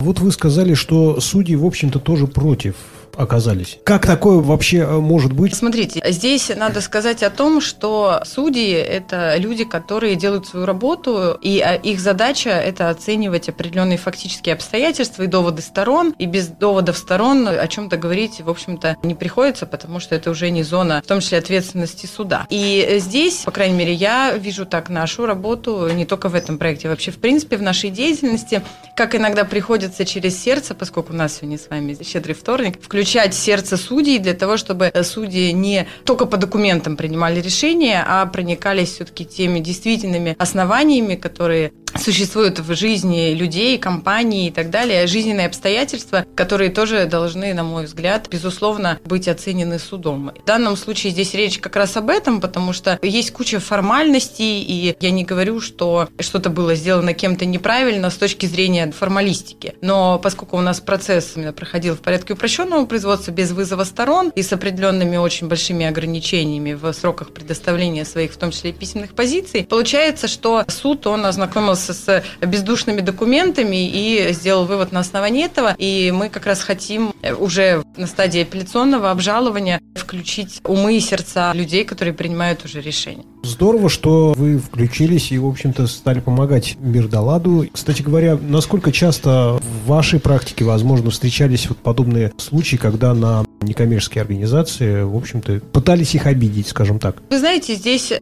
Вот 0.00 0.18
вы 0.18 0.32
сказали, 0.32 0.74
что 0.74 1.20
судьи, 1.20 1.54
в 1.54 1.64
общем-то, 1.64 2.00
тоже 2.00 2.26
против 2.26 2.74
оказались. 3.16 3.78
Как 3.84 4.06
такое 4.06 4.38
вообще 4.38 4.78
э, 4.78 4.98
может 4.98 5.32
быть? 5.32 5.54
Смотрите, 5.54 6.02
здесь 6.08 6.50
надо 6.54 6.80
сказать 6.80 7.22
о 7.22 7.30
том, 7.30 7.60
что 7.60 8.22
судьи– 8.24 8.70
это 8.72 9.36
люди, 9.36 9.64
которые 9.64 10.16
делают 10.16 10.46
свою 10.46 10.66
работу, 10.66 11.38
и 11.40 11.60
а, 11.60 11.74
их 11.74 12.00
задача– 12.00 12.50
это 12.50 12.90
оценивать 12.90 13.48
определенные 13.48 13.98
фактические 13.98 14.54
обстоятельства 14.54 15.22
и 15.22 15.26
доводы 15.26 15.62
сторон, 15.62 16.14
и 16.18 16.26
без 16.26 16.48
доводов 16.48 16.96
сторон 16.96 17.48
о 17.48 17.66
чем-то 17.66 17.96
говорить, 17.96 18.40
в 18.40 18.50
общем-то, 18.50 18.96
не 19.02 19.14
приходится, 19.14 19.66
потому 19.66 20.00
что 20.00 20.14
это 20.14 20.30
уже 20.30 20.50
не 20.50 20.62
зона, 20.62 21.02
в 21.04 21.08
том 21.08 21.20
числе 21.20 21.38
ответственности 21.38 22.06
суда. 22.06 22.46
И 22.50 22.96
здесь, 22.98 23.42
по 23.44 23.50
крайней 23.50 23.76
мере, 23.76 23.92
я 23.92 24.32
вижу 24.36 24.66
так 24.66 24.88
нашу 24.88 25.26
работу, 25.26 25.88
не 25.92 26.06
только 26.06 26.28
в 26.28 26.34
этом 26.34 26.58
проекте, 26.58 26.88
вообще, 26.88 27.10
в 27.10 27.18
принципе, 27.18 27.56
в 27.56 27.62
нашей 27.62 27.90
деятельности, 27.90 28.62
как 28.96 29.14
иногда 29.14 29.44
приходится 29.44 30.04
через 30.04 30.40
сердце, 30.40 30.74
поскольку 30.74 31.12
у 31.12 31.16
нас 31.16 31.36
сегодня 31.36 31.58
с 31.58 31.68
вами 31.68 31.96
щедрый 32.02 32.34
вторник, 32.34 32.78
включать 33.02 33.34
сердце 33.34 33.76
судей 33.76 34.20
для 34.20 34.32
того, 34.32 34.56
чтобы 34.56 34.92
судьи 35.02 35.52
не 35.52 35.88
только 36.04 36.24
по 36.24 36.36
документам 36.36 36.96
принимали 36.96 37.40
решения, 37.40 38.04
а 38.06 38.24
проникались 38.26 38.92
все-таки 38.92 39.24
теми 39.24 39.58
действительными 39.58 40.36
основаниями, 40.38 41.16
которые 41.16 41.72
существуют 41.96 42.58
в 42.60 42.74
жизни 42.74 43.34
людей, 43.34 43.78
компаний 43.78 44.48
и 44.48 44.50
так 44.50 44.70
далее, 44.70 45.06
жизненные 45.06 45.46
обстоятельства, 45.46 46.24
которые 46.34 46.70
тоже 46.70 47.06
должны, 47.06 47.54
на 47.54 47.64
мой 47.64 47.84
взгляд, 47.84 48.28
безусловно, 48.30 48.98
быть 49.04 49.28
оценены 49.28 49.78
судом. 49.78 50.32
В 50.42 50.44
данном 50.46 50.76
случае 50.76 51.12
здесь 51.12 51.34
речь 51.34 51.58
как 51.58 51.76
раз 51.76 51.96
об 51.96 52.10
этом, 52.10 52.40
потому 52.40 52.72
что 52.72 52.98
есть 53.02 53.32
куча 53.32 53.60
формальностей, 53.60 54.62
и 54.62 54.96
я 54.98 55.10
не 55.10 55.24
говорю, 55.24 55.60
что 55.60 56.08
что-то 56.18 56.50
было 56.50 56.74
сделано 56.74 57.14
кем-то 57.14 57.44
неправильно 57.44 58.10
с 58.10 58.16
точки 58.16 58.46
зрения 58.46 58.90
формалистики. 58.90 59.74
Но 59.80 60.18
поскольку 60.18 60.56
у 60.56 60.60
нас 60.60 60.80
процесс 60.80 61.34
проходил 61.56 61.94
в 61.94 62.00
порядке 62.00 62.34
упрощенного 62.34 62.86
производства 62.86 63.30
без 63.30 63.52
вызова 63.52 63.84
сторон 63.84 64.32
и 64.34 64.42
с 64.42 64.52
определенными 64.52 65.16
очень 65.16 65.48
большими 65.48 65.86
ограничениями 65.86 66.72
в 66.72 66.92
сроках 66.92 67.32
предоставления 67.32 68.04
своих, 68.04 68.32
в 68.32 68.36
том 68.36 68.50
числе 68.50 68.72
письменных 68.72 69.14
позиций, 69.14 69.66
получается, 69.68 70.28
что 70.28 70.64
суд, 70.68 71.06
он 71.06 71.26
ознакомился 71.26 71.81
ознакомился 71.82 71.92
с 71.92 72.46
бездушными 72.46 73.00
документами 73.00 73.88
и 73.88 74.32
сделал 74.32 74.66
вывод 74.66 74.92
на 74.92 75.00
основании 75.00 75.44
этого. 75.44 75.74
И 75.78 76.12
мы 76.14 76.28
как 76.28 76.46
раз 76.46 76.60
хотим 76.60 77.14
уже 77.38 77.82
на 77.96 78.06
стадии 78.06 78.42
апелляционного 78.42 79.10
обжалования 79.10 79.80
включить 79.94 80.60
умы 80.64 80.96
и 80.96 81.00
сердца 81.00 81.52
людей, 81.54 81.84
которые 81.84 82.14
принимают 82.14 82.64
уже 82.64 82.80
решения. 82.80 83.24
Здорово, 83.42 83.88
что 83.88 84.34
вы 84.36 84.58
включились 84.58 85.32
и, 85.32 85.38
в 85.38 85.46
общем-то, 85.46 85.86
стали 85.86 86.20
помогать 86.20 86.76
Мирдаладу. 86.80 87.66
Кстати 87.72 88.02
говоря, 88.02 88.38
насколько 88.40 88.92
часто 88.92 89.60
в 89.60 89.88
вашей 89.88 90.20
практике, 90.20 90.64
возможно, 90.64 91.10
встречались 91.10 91.68
вот 91.68 91.78
подобные 91.78 92.32
случаи, 92.38 92.76
когда 92.76 93.14
на 93.14 93.44
некоммерческие 93.60 94.22
организации, 94.22 95.02
в 95.02 95.16
общем-то, 95.16 95.60
пытались 95.72 96.14
их 96.14 96.26
обидеть, 96.26 96.68
скажем 96.68 96.98
так? 96.98 97.16
Вы 97.30 97.38
знаете, 97.38 97.74
здесь 97.74 98.12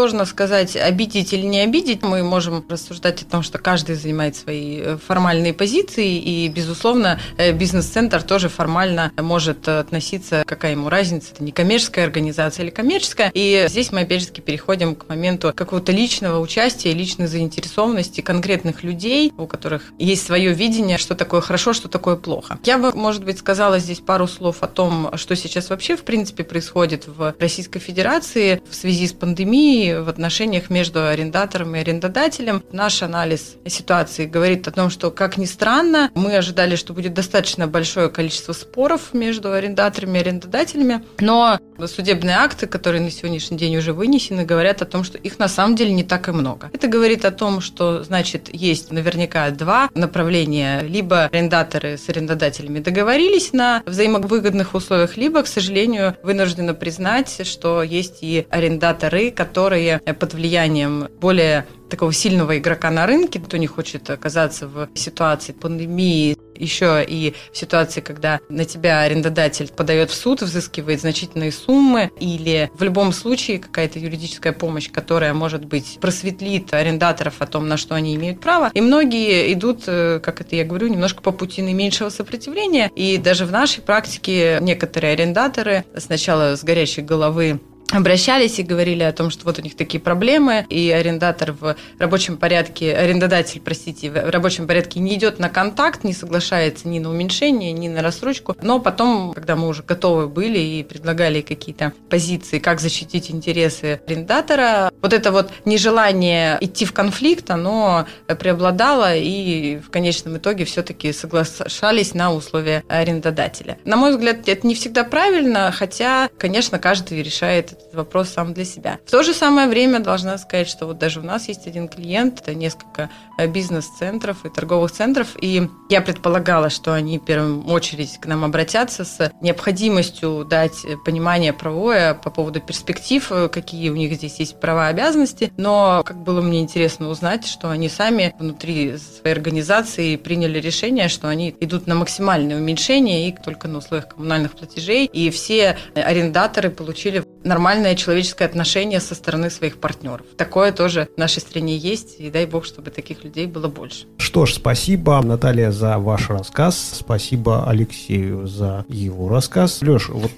Сложно 0.00 0.24
сказать, 0.24 0.76
обидеть 0.76 1.34
или 1.34 1.44
не 1.44 1.60
обидеть. 1.60 2.02
Мы 2.02 2.22
можем 2.22 2.64
рассуждать 2.70 3.20
о 3.20 3.26
том, 3.26 3.42
что 3.42 3.58
каждый 3.58 3.96
занимает 3.96 4.34
свои 4.34 4.80
э, 4.80 4.96
формальные 4.96 5.52
позиции, 5.52 6.16
и, 6.16 6.48
безусловно, 6.48 7.20
э, 7.36 7.52
бизнес-центр 7.52 8.22
тоже 8.22 8.48
формально 8.48 9.12
может 9.18 9.68
относиться, 9.68 10.42
какая 10.46 10.72
ему 10.72 10.88
разница, 10.88 11.32
это 11.34 11.44
не 11.44 11.52
коммерческая 11.52 12.06
организация 12.06 12.62
или 12.62 12.70
коммерческая. 12.70 13.30
И 13.34 13.66
здесь 13.68 13.92
мы, 13.92 14.00
опять 14.00 14.22
же, 14.22 14.28
переходим 14.28 14.94
к 14.94 15.06
моменту 15.06 15.52
какого-то 15.54 15.92
личного 15.92 16.40
участия, 16.40 16.94
личной 16.94 17.26
заинтересованности 17.26 18.22
конкретных 18.22 18.82
людей, 18.82 19.34
у 19.36 19.46
которых 19.46 19.82
есть 19.98 20.24
свое 20.24 20.54
видение, 20.54 20.96
что 20.96 21.14
такое 21.14 21.42
хорошо, 21.42 21.74
что 21.74 21.88
такое 21.88 22.16
плохо. 22.16 22.58
Я 22.64 22.78
бы, 22.78 22.94
может 22.94 23.22
быть, 23.22 23.38
сказала 23.38 23.78
здесь 23.78 24.00
пару 24.00 24.26
слов 24.26 24.62
о 24.62 24.66
том, 24.66 25.10
что 25.16 25.36
сейчас 25.36 25.68
вообще, 25.68 25.94
в 25.94 26.04
принципе, 26.04 26.42
происходит 26.42 27.06
в 27.06 27.34
Российской 27.38 27.80
Федерации 27.80 28.62
в 28.66 28.74
связи 28.74 29.06
с 29.06 29.12
пандемией, 29.12 29.89
в 29.94 30.08
отношениях 30.08 30.70
между 30.70 31.06
арендатором 31.06 31.74
и 31.76 31.80
арендодателем. 31.80 32.62
Наш 32.72 33.02
анализ 33.02 33.56
ситуации 33.66 34.26
говорит 34.26 34.66
о 34.68 34.72
том, 34.72 34.90
что, 34.90 35.10
как 35.10 35.36
ни 35.36 35.46
странно, 35.46 36.10
мы 36.14 36.36
ожидали, 36.36 36.76
что 36.76 36.92
будет 36.92 37.14
достаточно 37.14 37.66
большое 37.66 38.08
количество 38.08 38.52
споров 38.52 39.12
между 39.14 39.52
арендаторами 39.52 40.18
и 40.18 40.20
арендодателями, 40.20 41.04
но 41.20 41.58
судебные 41.86 42.36
акты, 42.36 42.66
которые 42.66 43.00
на 43.02 43.10
сегодняшний 43.10 43.56
день 43.56 43.76
уже 43.76 43.92
вынесены, 43.92 44.44
говорят 44.44 44.82
о 44.82 44.86
том, 44.86 45.04
что 45.04 45.16
их 45.18 45.38
на 45.38 45.48
самом 45.48 45.76
деле 45.76 45.92
не 45.92 46.04
так 46.04 46.28
и 46.28 46.32
много. 46.32 46.70
Это 46.72 46.88
говорит 46.88 47.24
о 47.24 47.30
том, 47.30 47.60
что, 47.60 48.02
значит, 48.02 48.48
есть 48.52 48.90
наверняка 48.90 49.50
два 49.50 49.88
направления. 49.94 50.80
Либо 50.82 51.24
арендаторы 51.24 51.96
с 51.96 52.08
арендодателями 52.08 52.80
договорились 52.80 53.52
на 53.52 53.82
взаимовыгодных 53.86 54.74
условиях, 54.74 55.16
либо, 55.16 55.42
к 55.42 55.46
сожалению, 55.46 56.16
вынуждены 56.22 56.74
признать, 56.74 57.46
что 57.46 57.82
есть 57.82 58.18
и 58.22 58.46
арендаторы, 58.50 59.30
которые 59.30 59.69
которые 59.70 60.00
под 60.00 60.34
влиянием 60.34 61.06
более 61.20 61.64
такого 61.88 62.12
сильного 62.12 62.58
игрока 62.58 62.90
на 62.90 63.06
рынке, 63.06 63.38
кто 63.38 63.56
не 63.56 63.68
хочет 63.68 64.10
оказаться 64.10 64.66
в 64.66 64.88
ситуации 64.94 65.52
пандемии, 65.52 66.36
еще 66.56 67.04
и 67.06 67.34
в 67.52 67.56
ситуации, 67.56 68.00
когда 68.00 68.40
на 68.48 68.64
тебя 68.64 69.00
арендодатель 69.00 69.68
подает 69.68 70.10
в 70.10 70.14
суд, 70.14 70.42
взыскивает 70.42 71.00
значительные 71.00 71.52
суммы, 71.52 72.10
или 72.18 72.70
в 72.74 72.82
любом 72.82 73.12
случае 73.12 73.60
какая-то 73.60 74.00
юридическая 74.00 74.52
помощь, 74.52 74.90
которая, 74.90 75.34
может 75.34 75.64
быть, 75.64 75.98
просветлит 76.00 76.74
арендаторов 76.74 77.40
о 77.40 77.46
том, 77.46 77.68
на 77.68 77.76
что 77.76 77.94
они 77.94 78.16
имеют 78.16 78.40
право. 78.40 78.70
И 78.74 78.80
многие 78.80 79.52
идут, 79.52 79.84
э, 79.86 80.20
как 80.20 80.40
это 80.40 80.56
я 80.56 80.64
говорю, 80.64 80.88
немножко 80.88 81.22
по 81.22 81.30
пути 81.30 81.62
наименьшего 81.62 82.08
сопротивления. 82.08 82.90
И 82.96 83.18
даже 83.18 83.46
в 83.46 83.52
нашей 83.52 83.82
практике 83.82 84.58
некоторые 84.60 85.12
арендаторы 85.12 85.84
сначала 85.96 86.56
с 86.56 86.64
горячей 86.64 87.02
головы 87.02 87.60
обращались 87.92 88.58
и 88.58 88.62
говорили 88.62 89.02
о 89.02 89.12
том, 89.12 89.30
что 89.30 89.44
вот 89.44 89.58
у 89.58 89.62
них 89.62 89.76
такие 89.76 90.00
проблемы, 90.00 90.66
и 90.68 90.90
арендатор 90.90 91.52
в 91.52 91.76
рабочем 91.98 92.36
порядке, 92.36 92.94
арендодатель, 92.96 93.60
простите, 93.60 94.10
в 94.10 94.30
рабочем 94.30 94.66
порядке 94.66 95.00
не 95.00 95.14
идет 95.14 95.38
на 95.38 95.48
контакт, 95.48 96.04
не 96.04 96.12
соглашается 96.12 96.88
ни 96.88 96.98
на 96.98 97.10
уменьшение, 97.10 97.72
ни 97.72 97.88
на 97.88 98.02
рассрочку. 98.02 98.56
Но 98.62 98.78
потом, 98.78 99.32
когда 99.32 99.56
мы 99.56 99.68
уже 99.68 99.82
готовы 99.82 100.28
были 100.28 100.58
и 100.58 100.82
предлагали 100.82 101.40
какие-то 101.40 101.92
позиции, 102.08 102.58
как 102.58 102.80
защитить 102.80 103.30
интересы 103.30 104.00
арендатора, 104.06 104.92
вот 105.02 105.12
это 105.12 105.32
вот 105.32 105.50
нежелание 105.64 106.58
идти 106.60 106.84
в 106.84 106.92
конфликт, 106.92 107.50
оно 107.50 108.06
преобладало, 108.26 109.16
и 109.16 109.78
в 109.78 109.90
конечном 109.90 110.36
итоге 110.36 110.64
все-таки 110.64 111.12
соглашались 111.12 112.14
на 112.14 112.32
условия 112.32 112.84
арендодателя. 112.88 113.78
На 113.84 113.96
мой 113.96 114.12
взгляд, 114.12 114.48
это 114.48 114.66
не 114.66 114.74
всегда 114.74 115.04
правильно, 115.04 115.72
хотя, 115.72 116.28
конечно, 116.38 116.78
каждый 116.78 117.22
решает 117.22 117.79
этот 117.80 117.94
вопрос 117.94 118.30
сам 118.30 118.54
для 118.54 118.64
себя. 118.64 118.98
В 119.06 119.10
то 119.10 119.22
же 119.22 119.34
самое 119.34 119.68
время 119.68 120.00
должна 120.00 120.38
сказать, 120.38 120.68
что 120.68 120.86
вот 120.86 120.98
даже 120.98 121.20
у 121.20 121.22
нас 121.22 121.48
есть 121.48 121.66
один 121.66 121.88
клиент, 121.88 122.40
это 122.40 122.54
несколько 122.54 123.10
э, 123.38 123.46
бизнес-центров 123.46 124.44
и 124.44 124.48
торговых 124.48 124.92
центров, 124.92 125.36
и 125.40 125.68
я 125.88 126.00
предполагала, 126.00 126.70
что 126.70 126.92
они 126.92 127.18
в 127.18 127.24
первую 127.24 127.64
очередь 127.66 128.18
к 128.18 128.26
нам 128.26 128.44
обратятся 128.44 129.04
с 129.04 129.32
необходимостью 129.40 130.46
дать 130.48 130.84
понимание 131.04 131.52
правое 131.52 132.14
по 132.14 132.30
поводу 132.30 132.60
перспектив, 132.60 133.26
э, 133.30 133.48
какие 133.48 133.90
у 133.90 133.96
них 133.96 134.14
здесь 134.14 134.38
есть 134.38 134.60
права 134.60 134.88
и 134.88 134.90
обязанности, 134.90 135.52
но 135.56 136.02
как 136.04 136.18
было 136.18 136.40
мне 136.40 136.60
интересно 136.60 137.08
узнать, 137.08 137.46
что 137.46 137.70
они 137.70 137.88
сами 137.88 138.34
внутри 138.38 138.96
своей 138.96 139.34
организации 139.34 140.16
приняли 140.16 140.58
решение, 140.60 141.08
что 141.08 141.28
они 141.28 141.54
идут 141.60 141.86
на 141.86 141.94
максимальное 141.94 142.56
уменьшение 142.56 143.28
и 143.28 143.32
только 143.36 143.68
на 143.68 143.78
условиях 143.78 144.08
коммунальных 144.08 144.52
платежей, 144.52 145.06
и 145.06 145.30
все 145.30 145.76
арендаторы 145.94 146.70
получили 146.70 147.24
нормальное 147.44 147.94
человеческое 147.94 148.44
отношение 148.44 149.00
со 149.00 149.14
стороны 149.14 149.50
своих 149.50 149.78
партнеров. 149.78 150.26
Такое 150.36 150.72
тоже 150.72 151.08
в 151.14 151.18
нашей 151.18 151.40
стране 151.40 151.76
есть, 151.76 152.16
и 152.18 152.30
дай 152.30 152.46
бог, 152.46 152.64
чтобы 152.64 152.90
таких 152.90 153.24
людей 153.24 153.46
было 153.46 153.68
больше. 153.68 154.06
Что 154.18 154.46
ж, 154.46 154.54
спасибо, 154.54 155.20
Наталья, 155.22 155.70
за 155.70 155.98
ваш 155.98 156.30
рассказ. 156.30 157.00
Спасибо 157.00 157.68
Алексею 157.68 158.46
за 158.46 158.84
его 158.88 159.28
рассказ. 159.28 159.82
Леш, 159.82 160.08
вот 160.08 160.32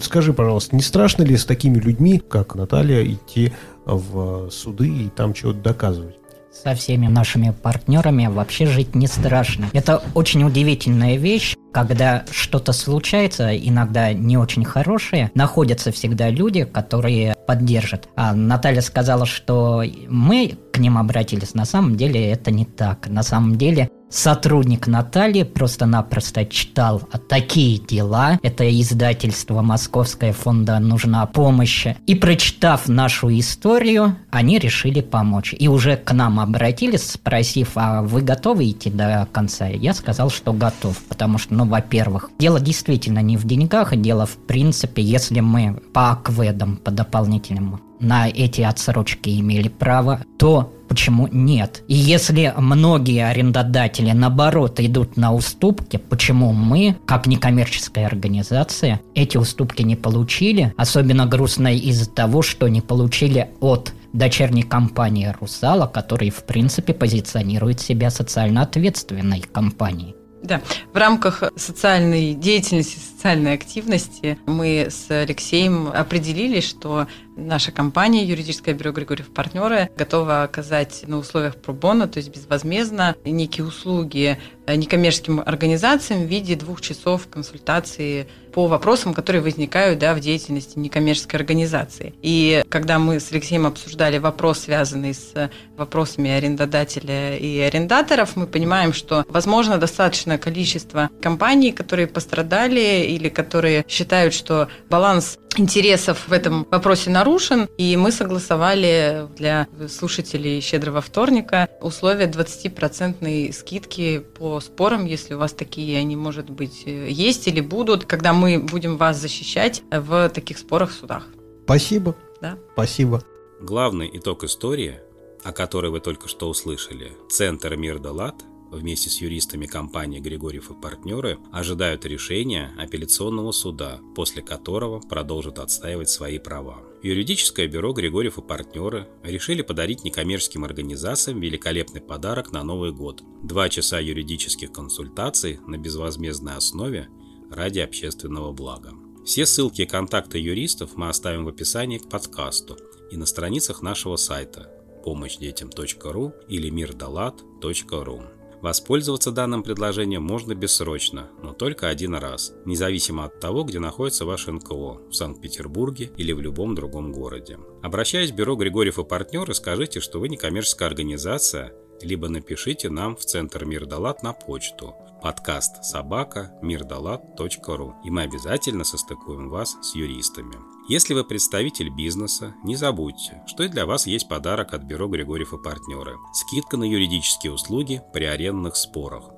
скажи, 0.00 0.32
пожалуйста, 0.32 0.76
не 0.76 0.82
страшно 0.82 1.22
ли 1.22 1.36
с 1.36 1.44
такими 1.44 1.78
людьми, 1.78 2.18
как 2.18 2.54
Наталья, 2.54 3.04
идти 3.04 3.52
в 3.84 4.50
суды 4.50 4.88
и 4.88 5.08
там 5.08 5.34
чего-то 5.34 5.60
доказывать? 5.60 6.16
со 6.50 6.74
всеми 6.74 7.06
нашими 7.06 7.50
партнерами 7.50 8.26
вообще 8.26 8.66
жить 8.66 8.94
не 8.94 9.06
страшно. 9.06 9.68
Это 9.72 10.02
очень 10.14 10.42
удивительная 10.42 11.16
вещь, 11.16 11.54
когда 11.78 12.24
что-то 12.32 12.72
случается, 12.72 13.56
иногда 13.56 14.12
не 14.12 14.36
очень 14.36 14.64
хорошее, 14.64 15.30
находятся 15.34 15.92
всегда 15.92 16.28
люди, 16.28 16.64
которые 16.64 17.36
поддержат. 17.48 18.08
А 18.14 18.34
Наталья 18.34 18.82
сказала, 18.82 19.24
что 19.24 19.82
мы 20.06 20.58
к 20.70 20.76
ним 20.76 20.98
обратились. 20.98 21.54
На 21.54 21.64
самом 21.64 21.96
деле 21.96 22.30
это 22.30 22.50
не 22.50 22.66
так. 22.66 23.08
На 23.08 23.22
самом 23.22 23.56
деле 23.56 23.88
сотрудник 24.10 24.86
Натальи 24.86 25.42
просто-напросто 25.42 26.44
читал 26.46 27.02
такие 27.28 27.78
дела. 27.78 28.38
Это 28.42 28.68
издательство 28.80 29.62
Московское 29.62 30.32
фонда 30.32 30.78
«Нужна 30.78 31.26
помощь». 31.26 31.86
И 32.06 32.14
прочитав 32.14 32.88
нашу 32.88 33.28
историю, 33.38 34.16
они 34.30 34.58
решили 34.58 35.00
помочь. 35.00 35.54
И 35.58 35.68
уже 35.68 35.96
к 35.96 36.12
нам 36.12 36.40
обратились, 36.40 37.12
спросив, 37.12 37.72
а 37.74 38.02
вы 38.02 38.20
готовы 38.22 38.70
идти 38.70 38.90
до 38.90 39.26
конца? 39.32 39.66
Я 39.68 39.94
сказал, 39.94 40.30
что 40.30 40.52
готов. 40.52 40.98
Потому 41.04 41.38
что, 41.38 41.54
ну, 41.54 41.66
во-первых, 41.66 42.30
дело 42.38 42.60
действительно 42.60 43.20
не 43.20 43.36
в 43.36 43.46
деньгах, 43.46 43.96
дело 43.96 44.26
в 44.26 44.36
принципе, 44.46 45.02
если 45.02 45.40
мы 45.40 45.80
по 45.92 46.12
акведам, 46.12 46.76
по 46.76 46.90
дополнительному 47.38 47.80
на 48.00 48.28
эти 48.28 48.60
отсрочки 48.60 49.40
имели 49.40 49.68
право, 49.68 50.20
то 50.38 50.72
почему 50.88 51.26
нет? 51.26 51.82
И 51.88 51.94
если 51.94 52.54
многие 52.56 53.26
арендодатели, 53.26 54.12
наоборот, 54.12 54.78
идут 54.78 55.16
на 55.16 55.34
уступки, 55.34 55.96
почему 55.96 56.52
мы, 56.52 56.96
как 57.06 57.26
некоммерческая 57.26 58.06
организация, 58.06 59.00
эти 59.14 59.36
уступки 59.36 59.82
не 59.82 59.96
получили? 59.96 60.72
Особенно 60.76 61.26
грустно 61.26 61.74
из-за 61.74 62.08
того, 62.08 62.42
что 62.42 62.68
не 62.68 62.80
получили 62.80 63.50
от 63.60 63.92
дочерней 64.12 64.62
компании 64.62 65.34
«Русала», 65.40 65.86
которая, 65.86 66.30
в 66.30 66.44
принципе, 66.44 66.94
позиционирует 66.94 67.80
себя 67.80 68.10
социально 68.10 68.62
ответственной 68.62 69.40
компанией. 69.40 70.14
Да, 70.42 70.62
в 70.92 70.96
рамках 70.96 71.42
социальной 71.56 72.34
деятельности, 72.34 72.98
социальной 72.98 73.54
активности 73.54 74.38
мы 74.46 74.86
с 74.88 75.10
Алексеем 75.10 75.88
определили, 75.88 76.60
что 76.60 77.08
наша 77.38 77.72
компания, 77.72 78.24
юридическое 78.24 78.74
бюро 78.74 78.92
Григорьев 78.92 79.32
партнеры, 79.32 79.90
готова 79.96 80.42
оказать 80.42 81.04
на 81.06 81.18
условиях 81.18 81.56
пробона, 81.56 82.08
то 82.08 82.18
есть 82.18 82.34
безвозмездно, 82.34 83.16
некие 83.24 83.64
услуги 83.66 84.38
некоммерческим 84.66 85.40
организациям 85.44 86.26
в 86.26 86.28
виде 86.28 86.54
двух 86.54 86.80
часов 86.80 87.28
консультации 87.28 88.28
по 88.52 88.66
вопросам, 88.66 89.14
которые 89.14 89.42
возникают 89.42 89.98
да, 89.98 90.14
в 90.14 90.20
деятельности 90.20 90.78
некоммерческой 90.78 91.38
организации. 91.38 92.14
И 92.22 92.64
когда 92.68 92.98
мы 92.98 93.20
с 93.20 93.30
Алексеем 93.30 93.66
обсуждали 93.66 94.18
вопрос, 94.18 94.60
связанный 94.60 95.14
с 95.14 95.50
вопросами 95.76 96.30
арендодателя 96.30 97.36
и 97.36 97.60
арендаторов, 97.60 98.36
мы 98.36 98.46
понимаем, 98.46 98.92
что 98.92 99.24
возможно 99.28 99.78
достаточное 99.78 100.38
количество 100.38 101.10
компаний, 101.22 101.72
которые 101.72 102.08
пострадали 102.08 103.06
или 103.06 103.28
которые 103.28 103.84
считают, 103.88 104.34
что 104.34 104.68
баланс 104.90 105.38
интересов 105.58 106.28
в 106.28 106.32
этом 106.32 106.66
вопросе 106.70 107.10
нарушен, 107.10 107.68
и 107.76 107.96
мы 107.96 108.12
согласовали 108.12 109.28
для 109.36 109.66
слушателей 109.88 110.60
«Щедрого 110.60 111.00
вторника» 111.00 111.68
условия 111.80 112.26
20% 112.26 113.52
скидки 113.52 114.20
по 114.20 114.60
спорам, 114.60 115.04
если 115.04 115.34
у 115.34 115.38
вас 115.38 115.52
такие, 115.52 115.98
они, 115.98 116.16
может 116.16 116.50
быть, 116.50 116.84
есть 116.86 117.48
или 117.48 117.60
будут, 117.60 118.04
когда 118.04 118.32
мы 118.32 118.58
будем 118.58 118.96
вас 118.96 119.18
защищать 119.18 119.82
в 119.90 120.28
таких 120.30 120.58
спорах 120.58 120.90
в 120.90 120.94
судах. 120.94 121.26
Спасибо. 121.64 122.14
Да. 122.40 122.56
Спасибо. 122.72 123.22
Главный 123.60 124.08
итог 124.12 124.44
истории, 124.44 125.00
о 125.42 125.52
которой 125.52 125.90
вы 125.90 126.00
только 126.00 126.28
что 126.28 126.48
услышали, 126.48 127.12
Центр 127.28 127.76
Мир 127.76 127.98
Далат 127.98 128.36
вместе 128.70 129.10
с 129.10 129.20
юристами 129.20 129.66
компании 129.66 130.20
Григорьев 130.20 130.70
и 130.70 130.74
партнеры 130.74 131.38
ожидают 131.52 132.04
решения 132.04 132.72
апелляционного 132.78 133.52
суда, 133.52 134.00
после 134.14 134.42
которого 134.42 135.00
продолжат 135.00 135.58
отстаивать 135.58 136.10
свои 136.10 136.38
права. 136.38 136.82
Юридическое 137.02 137.68
бюро 137.68 137.92
Григорьев 137.92 138.38
и 138.38 138.42
партнеры 138.42 139.08
решили 139.22 139.62
подарить 139.62 140.04
некоммерческим 140.04 140.64
организациям 140.64 141.40
великолепный 141.40 142.00
подарок 142.00 142.52
на 142.52 142.64
Новый 142.64 142.92
год. 142.92 143.22
Два 143.42 143.68
часа 143.68 144.00
юридических 144.00 144.72
консультаций 144.72 145.60
на 145.66 145.78
безвозмездной 145.78 146.54
основе 146.54 147.08
ради 147.50 147.78
общественного 147.78 148.52
блага. 148.52 148.94
Все 149.24 149.46
ссылки 149.46 149.82
и 149.82 149.86
контакты 149.86 150.38
юристов 150.38 150.96
мы 150.96 151.08
оставим 151.08 151.44
в 151.44 151.48
описании 151.48 151.98
к 151.98 152.08
подкасту 152.08 152.76
и 153.10 153.16
на 153.16 153.26
страницах 153.26 153.82
нашего 153.82 154.16
сайта 154.16 154.72
помощьдетям.ру 155.04 156.32
или 156.48 156.70
мирдалат.ру. 156.70 158.37
Воспользоваться 158.60 159.30
данным 159.30 159.62
предложением 159.62 160.24
можно 160.24 160.54
бессрочно, 160.54 161.30
но 161.42 161.52
только 161.52 161.88
один 161.88 162.14
раз, 162.14 162.52
независимо 162.64 163.24
от 163.24 163.38
того, 163.38 163.62
где 163.62 163.78
находится 163.78 164.24
ваш 164.24 164.46
НКО, 164.48 165.08
в 165.08 165.12
Санкт-Петербурге 165.12 166.10
или 166.16 166.32
в 166.32 166.40
любом 166.40 166.74
другом 166.74 167.12
городе. 167.12 167.58
Обращаясь 167.82 168.32
в 168.32 168.34
бюро 168.34 168.56
Григорьев 168.56 168.98
и 168.98 169.04
партнеры, 169.04 169.54
скажите, 169.54 170.00
что 170.00 170.18
вы 170.18 170.28
не 170.28 170.36
коммерческая 170.36 170.88
организация, 170.88 171.72
либо 172.02 172.28
напишите 172.28 172.90
нам 172.90 173.16
в 173.16 173.24
Центр 173.24 173.64
Мирдалат 173.64 174.22
на 174.22 174.32
почту 174.32 174.94
подкаст 175.22 175.84
собака 175.84 176.52
мирдалат.ру 176.62 177.94
и 178.04 178.10
мы 178.10 178.22
обязательно 178.22 178.84
состыкуем 178.84 179.48
вас 179.48 179.76
с 179.82 179.94
юристами. 179.94 180.56
Если 180.88 181.14
вы 181.14 181.24
представитель 181.24 181.90
бизнеса, 181.90 182.54
не 182.64 182.76
забудьте, 182.76 183.42
что 183.46 183.64
и 183.64 183.68
для 183.68 183.86
вас 183.86 184.06
есть 184.06 184.28
подарок 184.28 184.74
от 184.74 184.82
бюро 184.82 185.08
Григорьев 185.08 185.52
и 185.52 185.62
партнеры. 185.62 186.16
Скидка 186.32 186.76
на 186.76 186.84
юридические 186.84 187.52
услуги 187.52 188.02
при 188.12 188.24
арендных 188.24 188.76
спорах. 188.76 189.30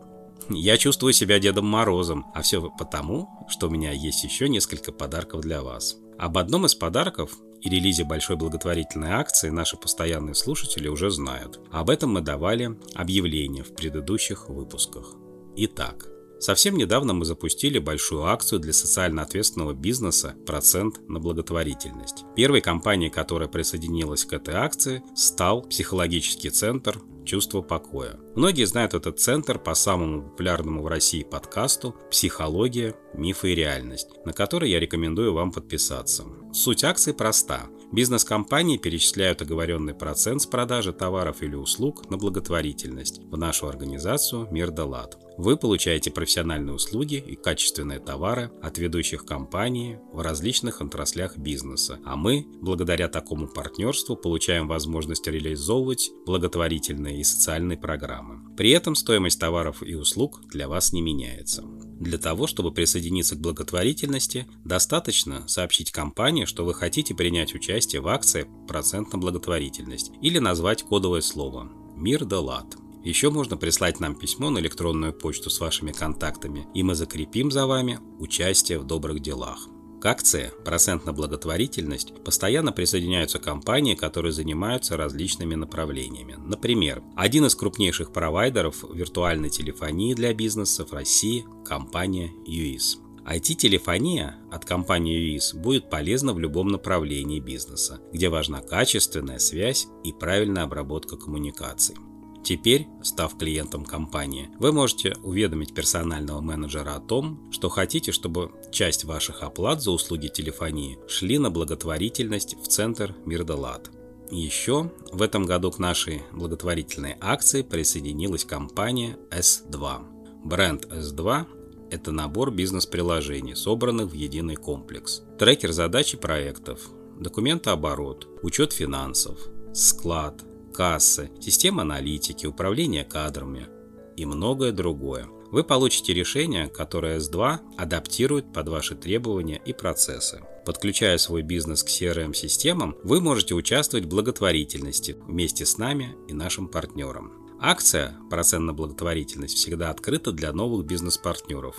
Я 0.48 0.76
чувствую 0.76 1.12
себя 1.12 1.38
Дедом 1.38 1.66
Морозом, 1.66 2.26
а 2.34 2.42
все 2.42 2.60
потому, 2.70 3.46
что 3.48 3.68
у 3.68 3.70
меня 3.70 3.92
есть 3.92 4.24
еще 4.24 4.48
несколько 4.48 4.92
подарков 4.92 5.42
для 5.42 5.62
вас. 5.62 5.96
Об 6.18 6.38
одном 6.38 6.66
из 6.66 6.74
подарков 6.74 7.32
и 7.62 7.68
релизе 7.68 8.04
большой 8.04 8.36
благотворительной 8.36 9.12
акции 9.12 9.50
наши 9.50 9.76
постоянные 9.76 10.34
слушатели 10.34 10.88
уже 10.88 11.10
знают. 11.10 11.60
Об 11.70 11.88
этом 11.88 12.12
мы 12.12 12.20
давали 12.20 12.76
объявление 12.94 13.62
в 13.62 13.74
предыдущих 13.74 14.48
выпусках. 14.48 15.14
Итак, 15.56 16.10
Совсем 16.40 16.78
недавно 16.78 17.12
мы 17.12 17.26
запустили 17.26 17.78
большую 17.78 18.24
акцию 18.24 18.60
для 18.60 18.72
социально 18.72 19.20
ответственного 19.20 19.74
бизнеса 19.74 20.34
«Процент 20.46 21.06
на 21.06 21.20
благотворительность». 21.20 22.24
Первой 22.34 22.62
компанией, 22.62 23.10
которая 23.10 23.46
присоединилась 23.46 24.24
к 24.24 24.32
этой 24.32 24.54
акции, 24.54 25.02
стал 25.14 25.60
психологический 25.60 26.48
центр 26.48 26.98
«Чувство 27.26 27.60
покоя». 27.60 28.18
Многие 28.36 28.64
знают 28.64 28.94
этот 28.94 29.20
центр 29.20 29.58
по 29.58 29.74
самому 29.74 30.22
популярному 30.22 30.82
в 30.82 30.86
России 30.86 31.24
подкасту 31.24 31.94
«Психология, 32.10 32.94
мифы 33.12 33.52
и 33.52 33.54
реальность», 33.54 34.08
на 34.24 34.32
который 34.32 34.70
я 34.70 34.80
рекомендую 34.80 35.34
вам 35.34 35.52
подписаться. 35.52 36.24
Суть 36.54 36.84
акции 36.84 37.12
проста. 37.12 37.66
Бизнес-компании 37.92 38.76
перечисляют 38.76 39.42
оговоренный 39.42 39.94
процент 39.94 40.42
с 40.42 40.46
продажи 40.46 40.92
товаров 40.92 41.42
или 41.42 41.56
услуг 41.56 42.08
на 42.08 42.16
благотворительность 42.16 43.20
в 43.24 43.36
нашу 43.36 43.66
организацию 43.66 44.46
«Мир 44.52 44.70
Далат». 44.70 45.18
Вы 45.36 45.56
получаете 45.56 46.12
профессиональные 46.12 46.74
услуги 46.74 47.14
и 47.14 47.34
качественные 47.34 47.98
товары 47.98 48.52
от 48.62 48.78
ведущих 48.78 49.24
компаний 49.24 49.96
в 50.12 50.20
различных 50.20 50.80
отраслях 50.80 51.36
бизнеса, 51.36 51.98
а 52.04 52.14
мы, 52.14 52.46
благодаря 52.60 53.08
такому 53.08 53.48
партнерству, 53.48 54.16
получаем 54.16 54.68
возможность 54.68 55.26
реализовывать 55.26 56.10
благотворительные 56.26 57.20
и 57.20 57.24
социальные 57.24 57.78
программы. 57.78 58.54
При 58.56 58.70
этом 58.70 58.94
стоимость 58.94 59.40
товаров 59.40 59.82
и 59.82 59.94
услуг 59.94 60.42
для 60.48 60.68
вас 60.68 60.92
не 60.92 61.02
меняется. 61.02 61.64
Для 62.00 62.16
того, 62.16 62.46
чтобы 62.46 62.72
присоединиться 62.72 63.36
к 63.36 63.40
благотворительности, 63.40 64.46
достаточно 64.64 65.46
сообщить 65.46 65.92
компании, 65.92 66.46
что 66.46 66.64
вы 66.64 66.72
хотите 66.72 67.14
принять 67.14 67.54
участие 67.54 68.00
в 68.00 68.08
акции 68.08 68.48
«Процент 68.66 69.12
на 69.12 69.18
благотворительность» 69.18 70.10
или 70.22 70.38
назвать 70.38 70.82
кодовое 70.82 71.20
слово 71.20 71.70
«Мир 71.96 72.24
да 72.24 72.40
лад». 72.40 72.74
Еще 73.04 73.28
можно 73.30 73.58
прислать 73.58 74.00
нам 74.00 74.14
письмо 74.14 74.48
на 74.48 74.58
электронную 74.60 75.12
почту 75.12 75.50
с 75.50 75.60
вашими 75.60 75.92
контактами, 75.92 76.66
и 76.74 76.82
мы 76.82 76.94
закрепим 76.94 77.50
за 77.50 77.66
вами 77.66 77.98
участие 78.18 78.78
в 78.78 78.86
добрых 78.86 79.20
делах. 79.20 79.68
К 80.00 80.06
акции 80.06 80.50
«Процент 80.64 81.04
на 81.04 81.12
благотворительность» 81.12 82.14
постоянно 82.24 82.72
присоединяются 82.72 83.38
компании, 83.38 83.94
которые 83.94 84.32
занимаются 84.32 84.96
различными 84.96 85.56
направлениями. 85.56 86.36
Например, 86.38 87.02
один 87.16 87.44
из 87.44 87.54
крупнейших 87.54 88.10
провайдеров 88.10 88.82
виртуальной 88.94 89.50
телефонии 89.50 90.14
для 90.14 90.32
бизнеса 90.32 90.86
в 90.86 90.92
России– 90.94 91.44
компания 91.66 92.32
UIS. 92.48 92.96
IT-телефония 93.26 94.38
от 94.50 94.64
компании 94.64 95.36
UIS 95.36 95.60
будет 95.60 95.90
полезна 95.90 96.32
в 96.32 96.38
любом 96.38 96.68
направлении 96.68 97.38
бизнеса, 97.38 98.00
где 98.10 98.30
важна 98.30 98.62
качественная 98.62 99.38
связь 99.38 99.86
и 100.02 100.14
правильная 100.14 100.62
обработка 100.62 101.18
коммуникаций. 101.18 101.96
Теперь, 102.42 102.88
став 103.02 103.36
клиентом 103.36 103.84
компании, 103.84 104.48
вы 104.58 104.72
можете 104.72 105.14
уведомить 105.22 105.74
персонального 105.74 106.40
менеджера 106.40 106.94
о 106.96 107.00
том, 107.00 107.50
что 107.52 107.68
хотите, 107.68 108.12
чтобы 108.12 108.50
часть 108.72 109.04
ваших 109.04 109.42
оплат 109.42 109.82
за 109.82 109.90
услуги 109.90 110.28
телефонии 110.28 110.98
шли 111.06 111.38
на 111.38 111.50
благотворительность 111.50 112.56
в 112.62 112.66
центр 112.66 113.14
Мирдалат. 113.26 113.90
Еще 114.30 114.90
в 115.12 115.22
этом 115.22 115.44
году 115.44 115.70
к 115.70 115.78
нашей 115.78 116.22
благотворительной 116.32 117.16
акции 117.20 117.62
присоединилась 117.62 118.44
компания 118.44 119.18
S2. 119.30 120.44
Бренд 120.44 120.86
S2– 120.86 121.46
это 121.90 122.12
набор 122.12 122.52
бизнес-приложений, 122.52 123.56
собранных 123.56 124.10
в 124.10 124.14
единый 124.14 124.56
комплекс. 124.56 125.22
Трекер 125.38 125.72
задач 125.72 126.14
и 126.14 126.16
проектов, 126.16 126.90
документооборот, 127.18 128.28
учет 128.42 128.72
финансов, 128.72 129.38
склад, 129.74 130.44
кассы, 130.80 131.30
система 131.42 131.82
аналитики, 131.82 132.46
управление 132.46 133.04
кадрами 133.04 133.68
и 134.16 134.24
многое 134.24 134.72
другое. 134.72 135.26
Вы 135.50 135.62
получите 135.62 136.14
решение, 136.14 136.68
которое 136.68 137.18
S2 137.18 137.58
адаптирует 137.76 138.50
под 138.54 138.68
ваши 138.68 138.94
требования 138.94 139.60
и 139.62 139.74
процессы. 139.74 140.42
Подключая 140.64 141.18
свой 141.18 141.42
бизнес 141.42 141.82
к 141.82 141.88
CRM-системам, 141.88 142.96
вы 143.04 143.20
можете 143.20 143.54
участвовать 143.54 144.06
в 144.06 144.08
благотворительности 144.08 145.18
вместе 145.26 145.66
с 145.66 145.76
нами 145.76 146.16
и 146.28 146.32
нашим 146.32 146.66
партнером. 146.66 147.30
Акция 147.60 148.16
«Процент 148.30 148.64
на 148.64 148.72
благотворительность» 148.72 149.58
всегда 149.58 149.90
открыта 149.90 150.32
для 150.32 150.50
новых 150.50 150.86
бизнес-партнеров. 150.86 151.76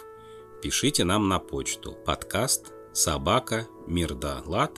Пишите 0.61 1.05
нам 1.05 1.27
на 1.27 1.39
почту 1.39 1.97
подкаст 2.05 2.67
собака 2.93 3.67
мирдалат.ру 3.87 4.71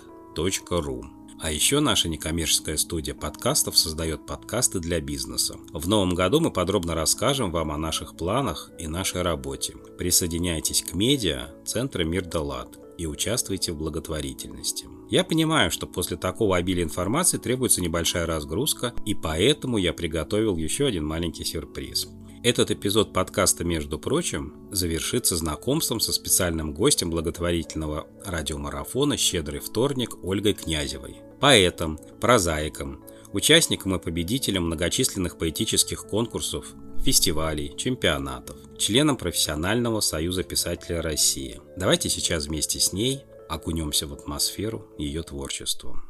а 1.44 1.52
еще 1.52 1.82
наша 1.82 2.08
некоммерческая 2.08 2.78
студия 2.78 3.14
подкастов 3.14 3.78
создает 3.78 4.26
подкасты 4.26 4.80
для 4.80 5.02
бизнеса. 5.02 5.58
В 5.74 5.90
новом 5.90 6.16
году 6.16 6.40
мы 6.40 6.52
подробно 6.52 6.96
расскажем 6.96 7.52
вам 7.52 7.74
о 7.74 7.78
наших 7.78 8.16
планах 8.16 8.72
и 8.80 8.88
нашей 8.88 9.24
работе. 9.24 9.76
Присоединяйтесь 9.98 10.82
к 10.82 10.94
медиа 10.94 11.50
Центра 11.66 12.06
Мир 12.06 12.24
Далат 12.24 12.80
и 12.98 13.08
участвуйте 13.08 13.74
в 13.74 13.78
благотворительности. 13.78 14.88
Я 15.10 15.26
понимаю, 15.26 15.70
что 15.70 15.86
после 15.86 16.16
такого 16.16 16.56
обилия 16.56 16.86
информации 16.86 17.38
требуется 17.38 17.82
небольшая 17.82 18.26
разгрузка, 18.26 18.94
и 19.06 19.14
поэтому 19.14 19.78
я 19.78 19.92
приготовил 19.92 20.56
еще 20.56 20.86
один 20.86 21.06
маленький 21.06 21.44
сюрприз. 21.44 22.08
Этот 22.44 22.72
эпизод 22.72 23.12
подкаста, 23.12 23.64
между 23.64 24.00
прочим, 24.00 24.54
завершится 24.72 25.36
знакомством 25.36 26.00
со 26.00 26.14
специальным 26.14 26.74
гостем 26.74 27.10
благотворительного 27.10 28.08
радиомарафона 28.26 29.18
«Щедрый 29.18 29.60
вторник» 29.62 30.24
Ольгой 30.24 30.54
Князевой. 30.54 31.22
Поэтом, 31.44 32.00
прозаиком, 32.22 33.04
участником 33.34 33.94
и 33.94 34.00
победителем 34.00 34.68
многочисленных 34.68 35.38
поэтических 35.38 36.08
конкурсов, 36.08 36.68
фестивалей, 37.04 37.76
чемпионатов, 37.76 38.56
членом 38.78 39.18
профессионального 39.18 40.00
союза 40.00 40.44
писателей 40.44 41.02
России. 41.02 41.60
Давайте 41.76 42.08
сейчас 42.08 42.46
вместе 42.46 42.80
с 42.80 42.94
ней 42.94 43.26
окунемся 43.50 44.08
в 44.08 44.14
атмосферу 44.14 44.88
ее 44.98 45.22
творчества. 45.22 46.02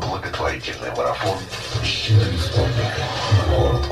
Благотворительный 0.00 0.90
марафон 0.96 1.38
«Щедрый 1.82 2.36
вторник» 2.36 2.92
город 3.48 3.82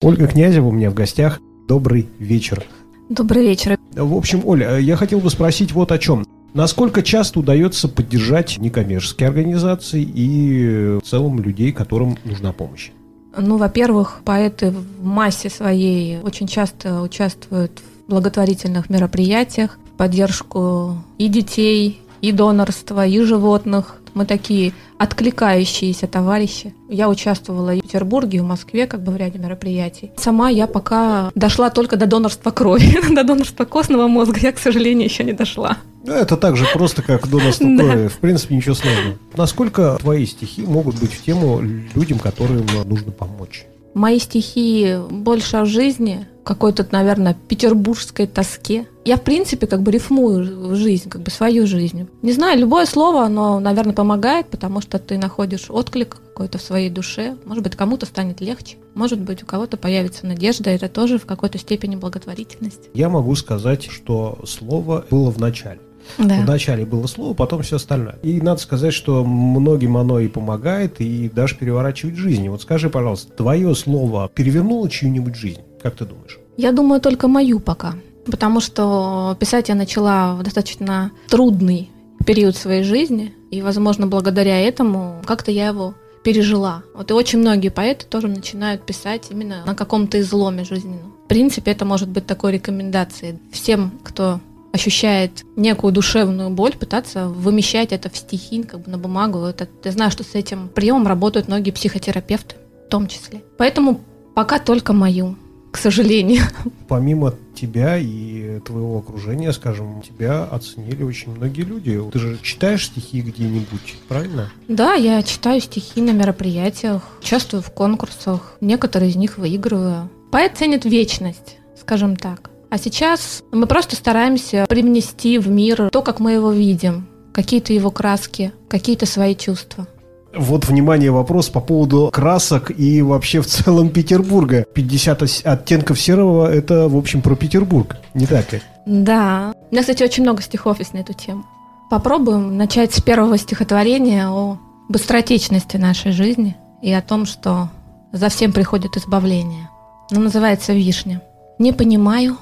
Ольга 0.00 0.26
Князева 0.26 0.66
у 0.66 0.72
меня 0.72 0.90
в 0.90 0.94
гостях. 0.94 1.38
Добрый 1.68 2.08
вечер. 2.18 2.64
Добрый 3.08 3.44
вечер. 3.44 3.78
В 3.92 4.16
общем, 4.16 4.42
Оля, 4.44 4.76
я 4.78 4.96
хотел 4.96 5.20
бы 5.20 5.30
спросить 5.30 5.70
вот 5.70 5.92
о 5.92 5.98
чем. 6.00 6.26
Насколько 6.54 7.02
часто 7.02 7.40
удается 7.40 7.88
поддержать 7.88 8.58
некоммерческие 8.58 9.28
организации 9.28 10.02
и 10.02 10.98
в 10.98 11.02
целом 11.02 11.40
людей, 11.40 11.72
которым 11.72 12.16
нужна 12.24 12.52
помощь? 12.52 12.90
Ну, 13.36 13.56
во-первых, 13.56 14.20
поэты 14.24 14.70
в 14.70 15.04
массе 15.04 15.50
своей 15.50 16.20
очень 16.20 16.46
часто 16.46 17.02
участвуют 17.02 17.82
в 18.06 18.10
благотворительных 18.10 18.88
мероприятиях, 18.88 19.78
в 19.92 19.96
поддержку 19.96 21.02
и 21.18 21.26
детей, 21.26 22.00
и 22.24 22.32
донорства, 22.32 23.06
и 23.06 23.20
животных. 23.20 23.96
Мы 24.14 24.24
такие 24.24 24.72
откликающиеся 24.96 26.06
товарищи. 26.06 26.74
Я 26.88 27.10
участвовала 27.10 27.74
и 27.74 27.80
в 27.80 27.82
Петербурге, 27.82 28.38
и 28.38 28.40
в 28.40 28.44
Москве, 28.44 28.86
как 28.86 29.02
бы 29.02 29.12
в 29.12 29.16
ряде 29.16 29.38
мероприятий. 29.38 30.10
Сама 30.16 30.48
я 30.48 30.66
пока 30.66 31.30
дошла 31.34 31.68
только 31.68 31.96
до 31.96 32.06
донорства 32.06 32.50
крови. 32.50 32.98
до 33.14 33.24
донорства 33.24 33.64
костного 33.64 34.06
мозга 34.06 34.38
я, 34.40 34.52
к 34.52 34.58
сожалению, 34.58 35.04
еще 35.06 35.24
не 35.24 35.32
дошла. 35.32 35.76
Это 36.06 36.36
так 36.36 36.56
же 36.56 36.64
просто, 36.72 37.02
как 37.02 37.28
донорство 37.28 37.64
крови. 37.76 38.08
В 38.08 38.18
принципе, 38.18 38.56
ничего 38.56 38.74
сложного. 38.74 39.18
Насколько 39.36 39.98
твои 40.00 40.24
стихи 40.24 40.62
могут 40.62 40.98
быть 41.00 41.12
в 41.12 41.22
тему 41.22 41.60
людям, 41.94 42.18
которым 42.18 42.64
нужно 42.86 43.12
помочь? 43.12 43.66
Мои 43.92 44.18
стихи 44.18 44.96
больше 45.10 45.58
о 45.58 45.66
жизни, 45.66 46.26
какой-то, 46.42 46.86
наверное, 46.90 47.36
петербургской 47.48 48.26
тоске. 48.26 48.86
Я, 49.04 49.16
в 49.16 49.22
принципе, 49.22 49.66
как 49.66 49.82
бы 49.82 49.90
рифмую 49.90 50.74
жизнь, 50.74 51.10
как 51.10 51.22
бы 51.22 51.30
свою 51.30 51.66
жизнь. 51.66 52.08
Не 52.22 52.32
знаю, 52.32 52.58
любое 52.58 52.86
слово, 52.86 53.24
оно, 53.24 53.60
наверное, 53.60 53.94
помогает, 53.94 54.48
потому 54.48 54.80
что 54.80 54.98
ты 54.98 55.18
находишь 55.18 55.66
отклик 55.68 56.16
какой-то 56.32 56.58
в 56.58 56.62
своей 56.62 56.88
душе. 56.88 57.36
Может 57.44 57.62
быть, 57.62 57.76
кому-то 57.76 58.06
станет 58.06 58.40
легче. 58.40 58.76
Может 58.94 59.20
быть, 59.20 59.42
у 59.42 59.46
кого-то 59.46 59.76
появится 59.76 60.26
надежда. 60.26 60.70
Это 60.70 60.88
тоже 60.88 61.18
в 61.18 61.26
какой-то 61.26 61.58
степени 61.58 61.96
благотворительность. 61.96 62.88
Я 62.94 63.08
могу 63.10 63.34
сказать, 63.34 63.84
что 63.84 64.38
слово 64.46 65.04
было 65.10 65.30
в 65.30 65.38
начале. 65.38 65.80
Да. 66.18 66.40
Вначале 66.42 66.84
было 66.84 67.06
слово, 67.06 67.34
потом 67.34 67.62
все 67.62 67.76
остальное. 67.76 68.18
И 68.22 68.40
надо 68.40 68.60
сказать, 68.60 68.94
что 68.94 69.24
многим 69.24 69.96
оно 69.96 70.20
и 70.20 70.28
помогает, 70.28 71.00
и 71.00 71.28
даже 71.28 71.56
переворачивает 71.56 72.16
жизнь. 72.16 72.48
Вот 72.48 72.62
скажи, 72.62 72.90
пожалуйста, 72.90 73.32
твое 73.32 73.74
слово 73.74 74.30
перевернуло 74.34 74.88
чью-нибудь 74.88 75.34
жизнь? 75.34 75.60
Как 75.82 75.96
ты 75.96 76.04
думаешь? 76.04 76.38
Я 76.56 76.72
думаю, 76.72 77.00
только 77.00 77.28
мою 77.28 77.58
пока. 77.58 77.94
Потому 78.26 78.60
что 78.60 79.36
писать 79.38 79.68
я 79.68 79.74
начала 79.74 80.34
в 80.34 80.42
достаточно 80.42 81.12
трудный 81.28 81.90
период 82.24 82.56
своей 82.56 82.82
жизни. 82.82 83.34
И, 83.50 83.62
возможно, 83.62 84.06
благодаря 84.06 84.60
этому 84.60 85.22
как-то 85.26 85.50
я 85.50 85.68
его 85.68 85.94
пережила. 86.24 86.82
Вот 86.94 87.10
и 87.10 87.14
очень 87.14 87.38
многие 87.38 87.68
поэты 87.68 88.06
тоже 88.06 88.28
начинают 88.28 88.84
писать 88.84 89.26
именно 89.30 89.62
на 89.66 89.74
каком-то 89.74 90.20
изломе 90.20 90.64
жизненном. 90.64 91.12
В 91.24 91.28
принципе, 91.28 91.70
это 91.70 91.84
может 91.84 92.08
быть 92.08 92.26
такой 92.26 92.52
рекомендацией 92.52 93.38
всем, 93.52 93.92
кто 94.02 94.40
ощущает 94.72 95.44
некую 95.54 95.92
душевную 95.92 96.50
боль, 96.50 96.72
пытаться 96.72 97.28
вымещать 97.28 97.92
это 97.92 98.10
в 98.10 98.16
стихи, 98.16 98.64
как 98.64 98.80
бы 98.80 98.90
на 98.90 98.98
бумагу. 98.98 99.44
Это, 99.44 99.68
я 99.84 99.92
знаю, 99.92 100.10
что 100.10 100.24
с 100.24 100.34
этим 100.34 100.68
приемом 100.68 101.06
работают 101.06 101.46
многие 101.46 101.70
психотерапевты 101.70 102.56
в 102.86 102.90
том 102.90 103.06
числе. 103.06 103.42
Поэтому 103.56 104.00
пока 104.34 104.58
только 104.58 104.92
мою, 104.92 105.36
к 105.74 105.76
сожалению. 105.76 106.44
Помимо 106.86 107.34
тебя 107.52 107.98
и 107.98 108.60
твоего 108.60 108.98
окружения, 108.98 109.52
скажем, 109.52 110.02
тебя 110.02 110.44
оценили 110.44 111.02
очень 111.02 111.34
многие 111.34 111.62
люди. 111.62 112.00
Ты 112.12 112.18
же 112.20 112.38
читаешь 112.42 112.86
стихи 112.86 113.22
где-нибудь, 113.22 113.96
правильно? 114.06 114.52
Да, 114.68 114.94
я 114.94 115.20
читаю 115.24 115.60
стихи 115.60 116.00
на 116.00 116.12
мероприятиях, 116.12 117.02
участвую 117.20 117.60
в 117.60 117.72
конкурсах, 117.72 118.56
некоторые 118.60 119.10
из 119.10 119.16
них 119.16 119.36
выигрываю. 119.36 120.08
Поэт 120.30 120.56
ценит 120.56 120.84
вечность, 120.84 121.56
скажем 121.76 122.14
так. 122.14 122.50
А 122.70 122.78
сейчас 122.78 123.42
мы 123.50 123.66
просто 123.66 123.96
стараемся 123.96 124.66
привнести 124.68 125.38
в 125.38 125.48
мир 125.48 125.90
то, 125.90 126.02
как 126.02 126.20
мы 126.20 126.34
его 126.34 126.52
видим, 126.52 127.08
какие-то 127.32 127.72
его 127.72 127.90
краски, 127.90 128.52
какие-то 128.68 129.06
свои 129.06 129.34
чувства. 129.34 129.88
Вот, 130.36 130.66
внимание, 130.66 131.10
вопрос 131.10 131.48
по 131.48 131.60
поводу 131.60 132.10
красок 132.12 132.70
и 132.76 133.02
вообще 133.02 133.40
в 133.40 133.46
целом 133.46 133.90
Петербурга. 133.90 134.64
50 134.74 135.22
оттенков 135.44 136.00
серого– 136.00 136.52
это, 136.52 136.88
в 136.88 136.96
общем, 136.96 137.22
про 137.22 137.36
Петербург, 137.36 137.96
не 138.14 138.26
так 138.26 138.52
ли? 138.52 138.62
Да. 138.86 139.54
У 139.70 139.74
меня, 139.74 139.82
кстати, 139.82 140.02
очень 140.02 140.22
много 140.22 140.42
стихов 140.42 140.78
есть 140.78 140.94
на 140.94 140.98
эту 140.98 141.12
тему. 141.12 141.44
Попробуем 141.90 142.56
начать 142.56 142.94
с 142.94 143.00
первого 143.00 143.38
стихотворения 143.38 144.28
о 144.28 144.58
быстротечности 144.88 145.76
нашей 145.76 146.12
жизни 146.12 146.56
и 146.82 146.92
о 146.92 147.02
том, 147.02 147.26
что 147.26 147.68
за 148.12 148.28
всем 148.28 148.52
приходит 148.52 148.96
избавление. 148.96 149.68
Оно 150.10 150.22
называется 150.22 150.72
«Вишня». 150.72 151.22
Не 151.58 151.72
понимаю, 151.72 152.36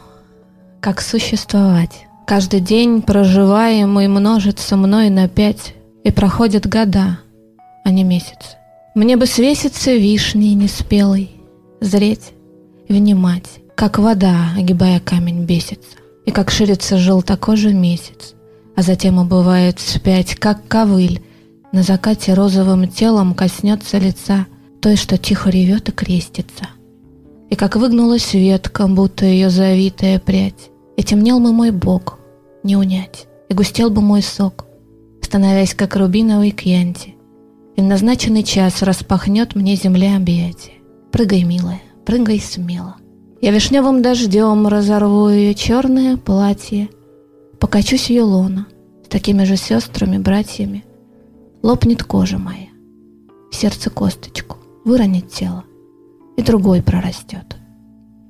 как 0.80 1.00
существовать. 1.00 2.06
Каждый 2.26 2.60
день 2.60 3.02
проживаемый 3.02 4.08
множится 4.08 4.76
мной 4.76 5.10
на 5.10 5.28
пять, 5.28 5.74
и 6.04 6.10
проходят 6.10 6.66
года, 6.66 7.18
а 7.84 7.90
не 7.90 8.04
месяцы. 8.04 8.56
Мне 8.94 9.16
бы 9.16 9.26
свеситься 9.26 9.94
вишней 9.94 10.54
неспелой, 10.54 11.30
зреть, 11.80 12.32
внимать, 12.88 13.60
как 13.74 13.98
вода, 13.98 14.50
огибая 14.56 15.00
камень, 15.00 15.44
бесится, 15.44 15.96
и 16.26 16.30
как 16.30 16.50
ширится 16.50 16.98
желтокожий 16.98 17.72
месяц, 17.72 18.34
а 18.76 18.82
затем 18.82 19.18
убывает 19.18 19.78
вспять, 19.78 20.34
как 20.36 20.66
ковыль, 20.68 21.22
на 21.72 21.82
закате 21.82 22.34
розовым 22.34 22.86
телом 22.88 23.34
коснется 23.34 23.98
лица 23.98 24.46
той, 24.80 24.96
что 24.96 25.16
тихо 25.16 25.48
ревет 25.48 25.88
и 25.88 25.92
крестится. 25.92 26.68
И 27.48 27.54
как 27.54 27.76
выгнулась 27.76 28.34
ветка, 28.34 28.86
будто 28.86 29.24
ее 29.24 29.48
завитая 29.48 30.18
прядь, 30.18 30.70
и 30.96 31.02
темнел 31.02 31.40
бы 31.40 31.52
мой 31.52 31.70
бок, 31.70 32.18
не 32.62 32.76
унять, 32.76 33.26
и 33.48 33.54
густел 33.54 33.90
бы 33.90 34.02
мой 34.02 34.22
сок, 34.22 34.66
становясь 35.22 35.74
как 35.74 35.96
рубиновый 35.96 36.50
кьянти. 36.50 37.14
И 37.76 37.80
в 37.80 37.84
назначенный 37.84 38.42
час 38.42 38.82
распахнет 38.82 39.54
мне 39.54 39.76
земля 39.76 40.16
объятия. 40.16 40.72
Прыгай, 41.10 41.42
милая, 41.42 41.80
прыгай 42.04 42.38
смело. 42.40 42.96
Я 43.40 43.50
вишневым 43.50 44.02
дождем 44.02 44.68
разорву 44.68 45.28
ее 45.28 45.54
черное 45.54 46.16
платье, 46.16 46.88
покачусь 47.58 48.10
ее 48.10 48.22
лона 48.22 48.66
с 49.04 49.08
такими 49.08 49.44
же 49.44 49.56
сестрами, 49.56 50.18
братьями. 50.18 50.84
Лопнет 51.62 52.02
кожа 52.02 52.38
моя, 52.38 52.68
в 53.50 53.54
сердце 53.54 53.90
косточку, 53.90 54.58
выронит 54.84 55.30
тело, 55.30 55.64
и 56.36 56.42
другой 56.42 56.82
прорастет. 56.82 57.56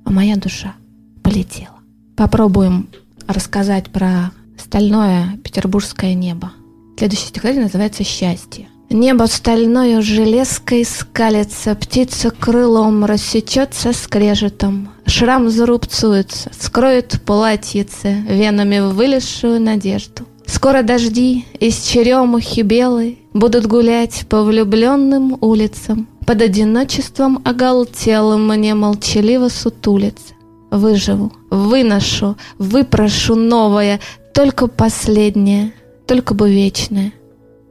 А 0.05 0.11
моя 0.11 0.35
душа 0.35 0.75
полетела. 1.23 1.79
Попробуем 2.15 2.89
рассказать 3.27 3.89
про 3.89 4.31
стальное 4.57 5.37
петербургское 5.43 6.13
небо. 6.13 6.51
Следующее 6.97 7.27
стихотворение 7.29 7.65
называется 7.65 8.03
«Счастье». 8.03 8.67
Небо 8.93 9.25
стальною 9.25 10.03
железкой 10.03 10.85
скалится, 10.85 11.73
Птица 11.73 12.29
крылом 12.29 13.05
рассечется 13.05 13.91
скрежетом, 13.91 14.89
Шрам 15.07 15.49
зарубцуется, 15.49 16.51
скроет 16.59 17.19
платьице 17.25 18.23
Венами 18.29 18.81
вылезшую 18.81 19.59
надежду. 19.59 20.27
Скоро 20.45 20.83
дожди 20.83 21.43
из 21.59 21.81
черемухи 21.81 22.61
белой 22.61 23.17
Будут 23.33 23.65
гулять 23.65 24.27
по 24.29 24.43
влюбленным 24.43 25.39
улицам, 25.41 26.07
Под 26.27 26.43
одиночеством 26.43 27.41
оголтелым 27.43 28.47
Мне 28.47 28.75
молчаливо 28.75 29.49
сутулиться. 29.49 30.35
Выживу, 30.69 31.33
выношу, 31.49 32.37
выпрошу 32.59 33.33
новое, 33.33 33.99
Только 34.35 34.67
последнее, 34.67 35.73
только 36.05 36.35
бы 36.35 36.51
вечное. 36.51 37.11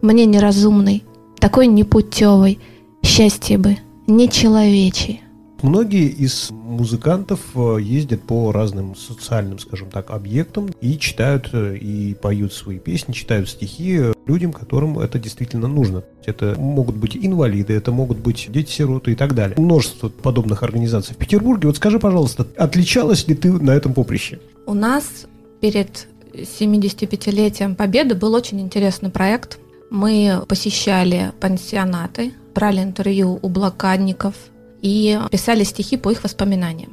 Мне 0.00 0.26
неразумный, 0.26 1.04
такой 1.42 1.66
непутевый, 1.66 2.60
Счастье 3.04 3.58
бы, 3.58 3.76
нечеловечье. 4.06 5.18
Многие 5.60 6.06
из 6.06 6.50
музыкантов 6.52 7.40
э, 7.56 7.78
ездят 7.80 8.22
по 8.22 8.52
разным 8.52 8.94
социальным, 8.94 9.58
скажем 9.58 9.90
так, 9.90 10.12
объектам 10.12 10.70
и 10.80 10.96
читают 10.98 11.50
э, 11.52 11.76
и 11.76 12.14
поют 12.14 12.52
свои 12.52 12.78
песни, 12.78 13.12
читают 13.12 13.48
стихи 13.48 13.98
э, 13.98 14.12
людям, 14.24 14.52
которым 14.52 15.00
это 15.00 15.18
действительно 15.18 15.66
нужно. 15.66 16.04
Это 16.24 16.54
могут 16.56 16.94
быть 16.94 17.16
инвалиды, 17.16 17.74
это 17.74 17.90
могут 17.90 18.18
быть 18.18 18.46
дети-сироты 18.48 19.12
и 19.12 19.14
так 19.16 19.34
далее. 19.34 19.56
Множество 19.58 20.08
подобных 20.10 20.62
организаций 20.62 21.14
в 21.14 21.18
Петербурге. 21.18 21.66
Вот 21.66 21.76
скажи, 21.76 21.98
пожалуйста, 21.98 22.46
отличалась 22.56 23.26
ли 23.26 23.34
ты 23.34 23.52
на 23.52 23.72
этом 23.72 23.94
поприще? 23.94 24.38
У 24.66 24.74
нас 24.74 25.26
перед 25.60 26.06
75-летием 26.34 27.74
Победы 27.74 28.14
был 28.14 28.32
очень 28.34 28.60
интересный 28.60 29.10
проект. 29.10 29.58
Мы 29.92 30.42
посещали 30.48 31.32
пансионаты, 31.40 32.32
брали 32.54 32.80
интервью 32.80 33.38
у 33.40 33.48
блокадников– 33.48 34.34
и 34.82 35.18
писали 35.30 35.64
стихи 35.64 35.96
по 35.96 36.10
их 36.10 36.22
воспоминаниям. 36.24 36.90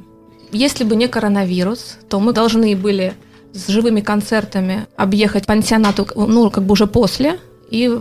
Если 0.52 0.84
бы 0.84 0.96
не 0.96 1.08
коронавирус, 1.08 1.98
то 2.08 2.18
мы 2.20 2.32
должны 2.32 2.74
были 2.76 3.14
с 3.52 3.68
живыми 3.68 4.00
концертами 4.00 4.86
объехать 4.96 5.46
пансионату, 5.46 6.06
ну, 6.14 6.50
как 6.50 6.64
бы 6.64 6.72
уже 6.72 6.86
после, 6.86 7.38
и 7.68 7.92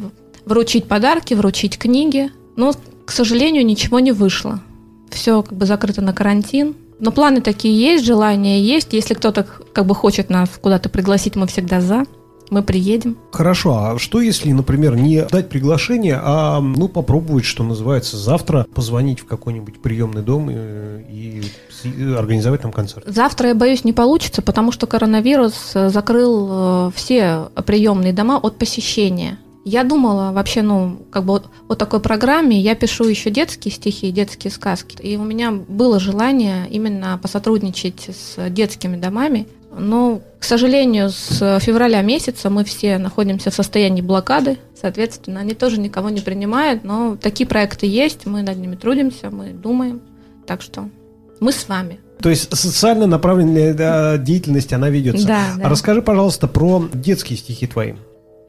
вручить 0.46 0.88
подарки, 0.88 1.34
вручить 1.34 1.78
книги. 1.78 2.32
Но, 2.56 2.74
к 3.06 3.12
сожалению, 3.12 3.66
ничего 3.66 4.00
не 4.00 4.12
вышло. 4.12 4.62
Все 5.10 5.42
как 5.42 5.58
бы 5.58 5.66
закрыто 5.66 6.02
на 6.02 6.14
карантин. 6.14 6.76
Но 7.00 7.12
планы 7.12 7.42
такие 7.42 7.80
есть, 7.80 8.06
желания 8.06 8.62
есть. 8.62 8.94
Если 8.94 9.16
кто-то 9.16 9.46
как 9.74 9.86
бы 9.86 9.96
хочет 9.96 10.30
нас 10.30 10.50
куда-то 10.62 10.90
пригласить, 10.90 11.36
мы 11.36 11.48
всегда 11.48 11.82
за 11.82 12.06
мы 12.50 12.64
приедем. 12.64 13.18
Хорошо, 13.32 13.78
а 13.78 14.00
что 14.00 14.22
если, 14.22 14.52
например, 14.52 14.96
не 14.96 15.24
дать 15.26 15.50
приглашение, 15.50 16.20
а 16.22 16.60
ну 16.60 16.88
попробовать, 16.88 17.46
что 17.46 17.64
называется, 17.64 18.18
завтра 18.18 18.66
позвонить 18.74 19.20
в 19.20 19.26
какой-нибудь 19.26 19.82
приемный 19.82 20.22
дом 20.22 20.50
э, 20.52 21.04
и, 21.10 21.44
и 21.84 22.04
организовать 22.14 22.62
там 22.62 22.72
концерт? 22.72 23.06
Завтра, 23.08 23.50
я 23.50 23.56
боюсь, 23.56 23.84
не 23.84 23.94
получится, 23.94 24.42
потому 24.42 24.72
что 24.72 24.88
коронавирус 24.88 25.72
э, 25.76 25.90
закрыл 25.90 26.48
э, 26.52 26.92
все 26.96 27.50
приемные 27.66 28.14
дома 28.14 28.38
от 28.38 28.58
посещения. 28.58 29.38
Я 29.66 29.84
думала 29.84 30.32
вообще, 30.32 30.62
ну, 30.62 30.98
как 31.12 31.26
бы 31.26 31.44
о 31.68 31.76
такой 31.76 32.00
программе. 32.00 32.60
Я 32.60 32.76
пишу 32.76 33.04
еще 33.04 33.30
детские 33.30 33.72
стихи, 33.72 34.10
детские 34.10 34.52
сказки. 34.52 35.00
И 35.02 35.18
у 35.18 35.24
меня 35.24 35.52
было 35.52 36.00
желание 36.00 36.68
именно 36.70 37.20
посотрудничать 37.22 38.10
с 38.10 38.50
детскими 38.50 38.96
домами, 38.96 39.48
но, 39.78 40.22
к 40.40 40.44
сожалению, 40.44 41.10
с 41.10 41.60
февраля 41.60 42.02
месяца 42.02 42.50
мы 42.50 42.64
все 42.64 42.98
находимся 42.98 43.52
в 43.52 43.54
состоянии 43.54 44.02
блокады. 44.02 44.58
Соответственно, 44.80 45.42
они 45.42 45.54
тоже 45.54 45.80
никого 45.80 46.10
не 46.10 46.22
принимают. 46.22 46.84
Но 46.84 47.16
такие 47.16 47.48
проекты 47.48 47.86
есть, 47.86 48.26
мы 48.26 48.42
над 48.42 48.58
ними 48.58 48.76
трудимся, 48.76 49.30
мы 49.30 49.50
думаем. 49.50 50.02
Так 50.48 50.62
что 50.62 50.90
мы 51.40 51.52
с 51.52 51.68
вами. 51.70 52.00
То 52.22 52.30
есть 52.30 52.54
социально 52.56 53.06
направленная 53.06 53.74
да, 53.74 54.18
деятельность, 54.18 54.74
она 54.74 54.90
ведется. 54.90 55.26
Да, 55.26 55.46
да. 55.58 55.66
А 55.66 55.70
расскажи, 55.70 56.02
пожалуйста, 56.02 56.48
про 56.48 56.84
детские 56.92 57.38
стихи 57.38 57.68
твои. 57.68 57.94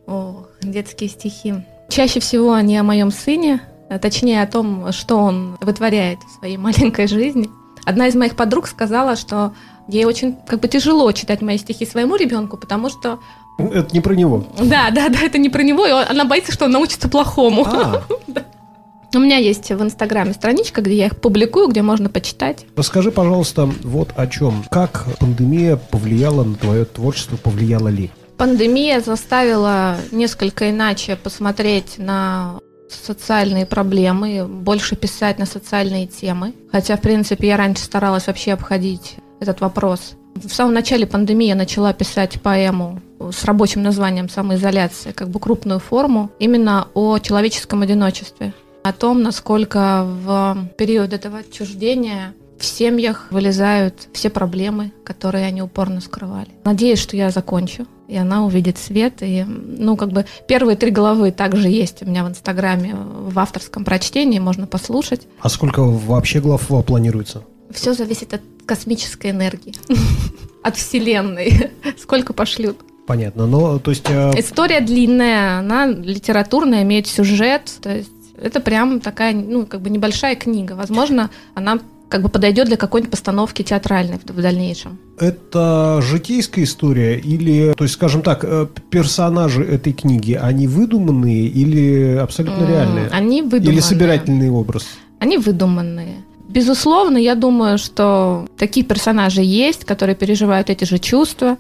О, 0.07 0.47
детские 0.63 1.09
стихи. 1.09 1.55
Чаще 1.89 2.19
всего 2.21 2.53
они 2.53 2.77
о 2.77 2.83
моем 2.83 3.11
сыне, 3.13 3.61
точнее 4.01 4.43
о 4.43 4.47
том, 4.47 4.91
что 4.93 5.19
он 5.19 5.57
вытворяет 5.61 6.19
в 6.21 6.39
своей 6.39 6.57
маленькой 6.57 7.07
жизни. 7.07 7.49
Одна 7.85 8.09
из 8.09 8.15
моих 8.15 8.37
подруг 8.37 8.67
сказала, 8.67 9.17
что 9.17 9.53
Ей 9.91 10.05
очень 10.05 10.37
как 10.47 10.61
бы 10.61 10.69
тяжело 10.69 11.11
читать 11.11 11.43
мои 11.43 11.59
стихи 11.59 11.85
своему 11.85 12.15
ребенку, 12.15 12.57
потому 12.57 12.91
что 12.91 13.19
это 13.59 13.89
не 13.93 14.01
про 14.01 14.15
него. 14.15 14.47
Да, 14.63 14.91
да, 14.91 15.09
да, 15.09 15.19
это 15.23 15.37
не 15.39 15.49
про 15.49 15.63
него, 15.63 15.85
и 15.85 15.91
она 15.91 16.25
боится, 16.25 16.53
что 16.53 16.67
он 16.67 16.71
научится 16.71 17.09
плохому. 17.09 17.67
А. 17.67 18.05
У 19.15 19.19
меня 19.19 19.39
есть 19.39 19.69
в 19.71 19.83
Инстаграме 19.83 20.33
страничка, 20.33 20.81
где 20.81 20.95
я 20.95 21.07
их 21.07 21.21
публикую, 21.21 21.67
где 21.67 21.83
можно 21.83 22.09
почитать. 22.09 22.65
Расскажи, 22.77 23.11
пожалуйста, 23.11 23.69
вот 23.83 24.11
о 24.15 24.29
чем. 24.29 24.65
Как 24.71 25.07
пандемия 25.19 25.75
повлияла 25.75 26.45
на 26.45 26.55
твое 26.55 26.85
творчество, 26.85 27.37
повлияла 27.37 27.89
ли? 27.89 28.13
Пандемия 28.39 29.01
заставила 29.01 29.97
несколько 30.13 30.71
иначе 30.71 31.17
посмотреть 31.17 31.99
на 31.99 32.61
социальные 32.93 33.67
проблемы, 33.67 34.47
больше 34.47 34.97
писать 34.97 35.39
на 35.39 35.47
социальные 35.47 36.07
темы. 36.07 36.55
Хотя, 36.71 36.97
в 36.97 37.01
принципе, 37.01 37.49
я 37.49 37.57
раньше 37.57 37.85
старалась 37.85 38.27
вообще 38.27 38.53
обходить 38.53 39.17
этот 39.41 39.61
вопрос. 39.61 40.15
В 40.35 40.49
самом 40.49 40.75
начале 40.75 41.07
пандемии 41.07 41.49
я 41.49 41.55
начала 41.55 41.93
писать 41.93 42.41
поэму 42.41 43.01
с 43.19 43.45
рабочим 43.45 43.83
названием 43.83 44.29
«Самоизоляция», 44.29 45.13
как 45.13 45.29
бы 45.29 45.41
крупную 45.41 45.81
форму, 45.81 46.31
именно 46.39 46.89
о 46.95 47.19
человеческом 47.19 47.83
одиночестве, 47.83 48.55
о 48.83 48.93
том, 48.93 49.23
насколько 49.23 50.05
в 50.05 50.69
период 50.79 51.13
этого 51.13 51.39
отчуждения 51.39 52.35
в 52.61 52.65
семьях 52.65 53.27
вылезают 53.31 54.09
все 54.13 54.29
проблемы, 54.31 54.93
которые 55.03 55.47
они 55.47 55.63
упорно 55.63 56.01
скрывали. 56.01 56.51
Надеюсь, 56.65 56.99
что 56.99 57.17
я 57.17 57.31
закончу, 57.31 57.87
и 58.07 58.17
она 58.17 58.45
увидит 58.45 58.77
свет. 58.77 59.15
И, 59.23 59.45
ну, 59.45 59.97
как 59.97 60.11
бы 60.13 60.27
первые 60.47 60.77
три 60.77 60.91
главы 60.91 61.33
также 61.33 61.69
есть 61.69 62.03
у 62.03 62.07
меня 62.07 62.25
в 62.25 62.29
Инстаграме 62.29 62.95
в 62.95 63.39
авторском 63.39 63.85
прочтении, 63.85 64.39
можно 64.39 64.67
послушать. 64.67 65.23
А 65.41 65.49
сколько 65.49 65.83
вообще 65.83 66.41
глав 66.41 66.69
планируется? 66.85 67.45
Все 67.71 67.95
зависит 67.95 68.35
от 68.35 68.43
космической 68.67 69.31
энергии, 69.31 69.75
от 70.63 70.77
Вселенной. 70.77 71.71
Сколько 71.99 72.33
пошлют. 72.33 72.79
Понятно, 73.07 73.47
но 73.47 73.79
то 73.79 73.91
есть... 73.91 74.05
Э... 74.09 74.33
История 74.37 74.81
длинная, 74.81 75.59
она 75.59 75.87
литературная, 75.87 76.83
имеет 76.83 77.07
сюжет, 77.07 77.73
то 77.81 77.97
есть 77.97 78.11
это 78.41 78.61
прям 78.61 79.01
такая, 79.01 79.35
ну, 79.35 79.67
как 79.67 79.81
бы 79.83 79.91
небольшая 79.91 80.37
книга. 80.37 80.73
Возможно, 80.73 81.31
она 81.55 81.81
как 82.11 82.23
бы 82.23 82.29
подойдет 82.29 82.67
для 82.67 82.77
какой-нибудь 82.77 83.11
постановки 83.11 83.63
театральной 83.63 84.19
в, 84.23 84.43
дальнейшем. 84.43 84.99
Это 85.19 86.01
житейская 86.03 86.65
история 86.65 87.19
или, 87.19 87.73
то 87.75 87.85
есть, 87.85 87.95
скажем 87.95 88.23
так, 88.23 88.45
э, 88.45 88.67
персонажи 88.91 89.63
этой 89.63 89.93
книги, 89.93 90.35
они 90.35 90.67
выдуманные 90.67 91.47
или 91.47 92.17
абсолютно 92.17 92.67
реальные? 92.67 93.09
Они 93.13 93.43
выдуманные. 93.43 93.73
Или 93.73 93.81
собирательный 93.81 94.51
образ? 94.51 94.87
Они 95.21 95.39
выдуманные. 95.39 96.25
Безусловно, 96.49 97.17
я 97.17 97.37
думаю, 97.37 97.79
что 97.79 98.49
такие 98.59 98.85
персонажи 98.85 99.41
есть, 99.43 99.85
которые 99.85 100.17
переживают 100.17 100.69
эти 100.69 100.85
же 100.85 100.99
чувства. 100.99 101.59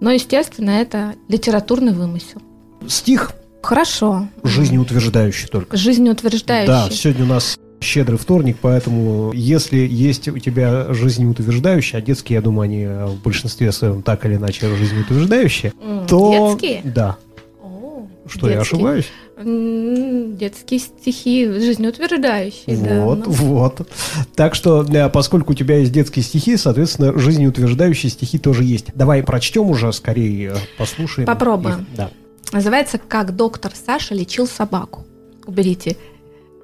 Но, 0.00 0.10
естественно, 0.10 0.70
это 0.70 1.14
литературный 1.28 1.94
вымысел. 1.94 2.42
Стих? 2.86 3.32
Хорошо. 3.62 4.28
Жизнеутверждающий 4.44 5.48
только. 5.48 5.76
Жизнеутверждающий. 5.78 6.66
Да, 6.66 6.88
сегодня 6.90 7.24
у 7.24 7.28
нас 7.28 7.58
щедрый 7.80 8.18
вторник, 8.18 8.56
поэтому 8.60 9.32
если 9.32 9.78
есть 9.78 10.28
у 10.28 10.38
тебя 10.38 10.92
жизнеутверждающие, 10.92 11.98
а 11.98 12.02
детские, 12.02 12.36
я 12.36 12.42
думаю, 12.42 12.64
они 12.64 12.86
в 12.86 13.22
большинстве 13.22 13.72
своем 13.72 14.02
так 14.02 14.24
или 14.26 14.36
иначе 14.36 14.74
жизнеутверждающие, 14.74 15.72
mm, 15.72 16.06
то... 16.06 16.50
Детские? 16.50 16.82
Да. 16.84 17.16
О, 17.62 18.06
Что, 18.26 18.48
детские. 18.48 18.54
я 18.54 18.60
ошибаюсь? 18.60 19.06
Детские 19.38 20.80
стихи 20.80 21.46
жизнеутверждающие. 21.46 22.76
Вот, 22.76 23.20
да, 23.20 23.26
ну. 23.26 23.32
вот. 23.32 23.88
Так 24.34 24.54
что, 24.54 24.82
э, 24.82 25.10
поскольку 25.10 25.52
у 25.52 25.54
тебя 25.54 25.76
есть 25.78 25.92
детские 25.92 26.22
стихи, 26.22 26.56
соответственно, 26.56 27.16
жизнеутверждающие 27.18 28.10
стихи 28.10 28.38
тоже 28.38 28.64
есть. 28.64 28.86
Давай 28.94 29.22
прочтем 29.22 29.68
уже, 29.68 29.92
скорее 29.92 30.52
э, 30.52 30.56
послушаем. 30.78 31.26
Попробуем. 31.26 31.80
Их. 31.80 31.96
Да. 31.96 32.10
Называется 32.52 32.98
«Как 32.98 33.36
доктор 33.36 33.72
Саша 33.74 34.14
лечил 34.14 34.46
собаку». 34.46 35.04
Уберите 35.46 35.96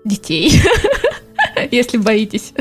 детей, 0.04 0.60
если 1.70 1.98
боитесь. 1.98 2.52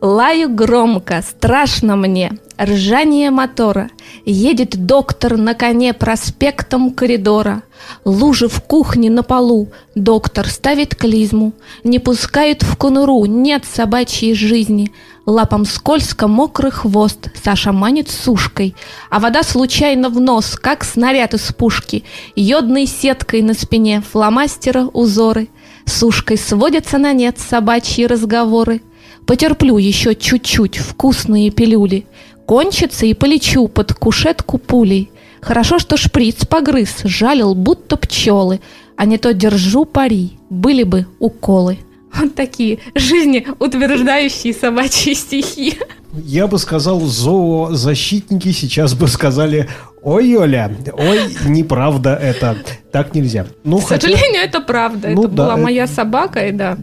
Лаю 0.00 0.48
громко, 0.48 1.24
страшно 1.28 1.96
мне, 1.96 2.38
ржание 2.60 3.30
мотора. 3.30 3.90
Едет 4.24 4.86
доктор 4.86 5.36
на 5.36 5.54
коне 5.54 5.92
проспектом 5.92 6.92
коридора. 6.92 7.62
Лужи 8.04 8.46
в 8.48 8.60
кухне 8.62 9.10
на 9.10 9.22
полу, 9.22 9.70
доктор 9.94 10.46
ставит 10.48 10.94
клизму. 10.94 11.52
Не 11.82 11.98
пускают 11.98 12.62
в 12.62 12.76
конуру, 12.76 13.24
нет 13.24 13.64
собачьей 13.64 14.34
жизни. 14.34 14.92
Лапом 15.26 15.64
скользко 15.64 16.28
мокрый 16.28 16.70
хвост, 16.70 17.28
Саша 17.42 17.72
манит 17.72 18.08
сушкой, 18.08 18.74
А 19.10 19.18
вода 19.18 19.42
случайно 19.42 20.08
в 20.08 20.20
нос, 20.20 20.56
как 20.56 20.84
снаряд 20.84 21.34
из 21.34 21.52
пушки. 21.52 22.04
Йодной 22.36 22.86
сеткой 22.86 23.42
на 23.42 23.54
спине 23.54 24.00
фломастера 24.00 24.84
узоры. 24.84 25.48
Сушкой 25.88 26.36
сводятся 26.36 26.98
на 26.98 27.14
нет 27.14 27.38
собачьи 27.38 28.06
разговоры. 28.06 28.82
Потерплю 29.26 29.78
еще 29.78 30.14
чуть-чуть 30.14 30.76
вкусные 30.76 31.50
пилюли. 31.50 32.06
Кончится 32.46 33.06
и 33.06 33.14
полечу 33.14 33.68
под 33.68 33.94
кушетку 33.94 34.58
пулей. 34.58 35.10
Хорошо, 35.40 35.78
что 35.78 35.96
шприц 35.96 36.44
погрыз, 36.46 36.96
жалил, 37.04 37.54
будто 37.54 37.96
пчелы, 37.96 38.60
а 38.96 39.06
не 39.06 39.16
то 39.18 39.32
держу 39.32 39.84
пари, 39.84 40.32
были 40.50 40.82
бы 40.82 41.06
уколы. 41.20 41.78
Вот 42.12 42.34
такие 42.34 42.78
жизнеутверждающие 42.94 44.52
собачьи 44.52 45.14
стихи. 45.14 45.78
Я 46.12 46.46
бы 46.46 46.58
сказал, 46.58 47.00
зоозащитники 47.00 48.52
сейчас 48.52 48.94
бы 48.94 49.08
сказали, 49.08 49.68
ой, 50.02 50.36
Оля, 50.36 50.74
ой, 50.92 51.20
неправда 51.46 52.14
это, 52.14 52.56
так 52.90 53.14
нельзя. 53.14 53.46
Ну, 53.64 53.78
К 53.78 53.88
хотя... 53.88 54.08
сожалению, 54.08 54.42
это 54.42 54.60
правда. 54.60 55.08
Ну, 55.10 55.24
это 55.24 55.32
да, 55.34 55.42
была 55.44 55.54
это... 55.54 55.62
моя 55.62 55.86
собака, 55.86 56.46
и 56.46 56.52
да. 56.52 56.78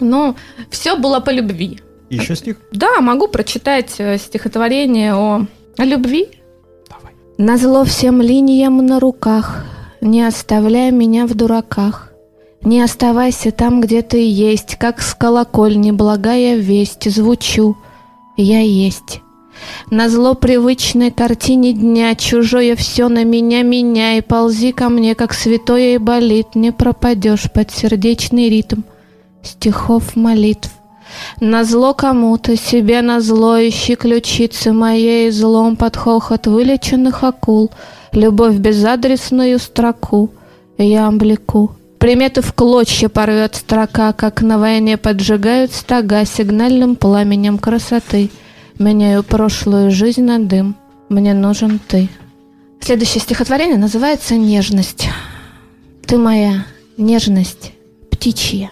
Но 0.00 0.36
все 0.70 0.96
было 0.96 1.20
по 1.20 1.30
любви. 1.30 1.80
Еще 2.10 2.36
стих? 2.36 2.56
Да, 2.72 3.00
могу 3.00 3.28
прочитать 3.28 3.94
э, 3.98 4.18
стихотворение 4.18 5.14
о, 5.14 5.46
о 5.76 5.84
любви. 5.84 6.28
Давай. 6.88 7.14
Назло 7.38 7.84
всем 7.84 8.22
линиям 8.22 8.84
на 8.86 9.00
руках, 9.00 9.64
не 10.00 10.22
оставляй 10.22 10.92
меня 10.92 11.26
в 11.26 11.34
дураках. 11.34 12.12
Не 12.62 12.82
оставайся 12.82 13.50
там, 13.50 13.82
где 13.82 14.00
ты 14.00 14.26
есть, 14.26 14.76
как 14.76 15.02
с 15.02 15.14
колокольни 15.14 15.90
благая 15.90 16.56
весть, 16.56 17.10
звучу. 17.10 17.76
Я 18.36 18.60
есть. 18.60 19.20
На 19.90 20.08
зло 20.08 20.34
привычной 20.34 21.12
картине 21.12 21.72
дня 21.72 22.14
Чужое 22.16 22.74
все 22.74 23.08
на 23.08 23.22
меня 23.22 23.62
меняй, 23.62 24.22
Ползи 24.22 24.72
ко 24.72 24.88
мне, 24.88 25.14
как 25.14 25.32
святое 25.32 25.94
и 25.94 25.98
болит, 25.98 26.54
Не 26.54 26.72
пропадешь 26.72 27.50
под 27.52 27.70
сердечный 27.70 28.48
ритм 28.48 28.82
стихов 29.46 30.16
молитв. 30.16 30.70
На 31.40 31.64
зло 31.64 31.94
кому-то, 31.94 32.56
себе 32.56 33.02
на 33.02 33.20
зло 33.20 33.56
ищи 33.58 33.94
ключицы 33.94 34.72
моей 34.72 35.30
злом 35.30 35.76
под 35.76 35.96
хохот 35.96 36.46
вылеченных 36.46 37.22
акул, 37.22 37.70
любовь 38.12 38.56
безадресную 38.56 39.58
строку 39.58 40.30
я 40.78 41.06
облеку. 41.06 41.72
Приметы 42.04 42.42
в 42.42 42.52
клочья 42.52 43.08
порвет 43.08 43.54
строка, 43.54 44.12
как 44.12 44.42
на 44.42 44.58
войне 44.58 44.98
поджигают 44.98 45.72
стога 45.72 46.26
сигнальным 46.26 46.96
пламенем 46.96 47.56
красоты. 47.56 48.28
Меняю 48.78 49.22
прошлую 49.22 49.90
жизнь 49.90 50.22
на 50.22 50.38
дым, 50.38 50.76
мне 51.08 51.32
нужен 51.32 51.80
ты. 51.88 52.10
Следующее 52.78 53.22
стихотворение 53.22 53.78
называется 53.78 54.34
«Нежность». 54.34 55.08
Ты 56.06 56.18
моя 56.18 56.66
нежность 56.98 57.72
птичья. 58.10 58.70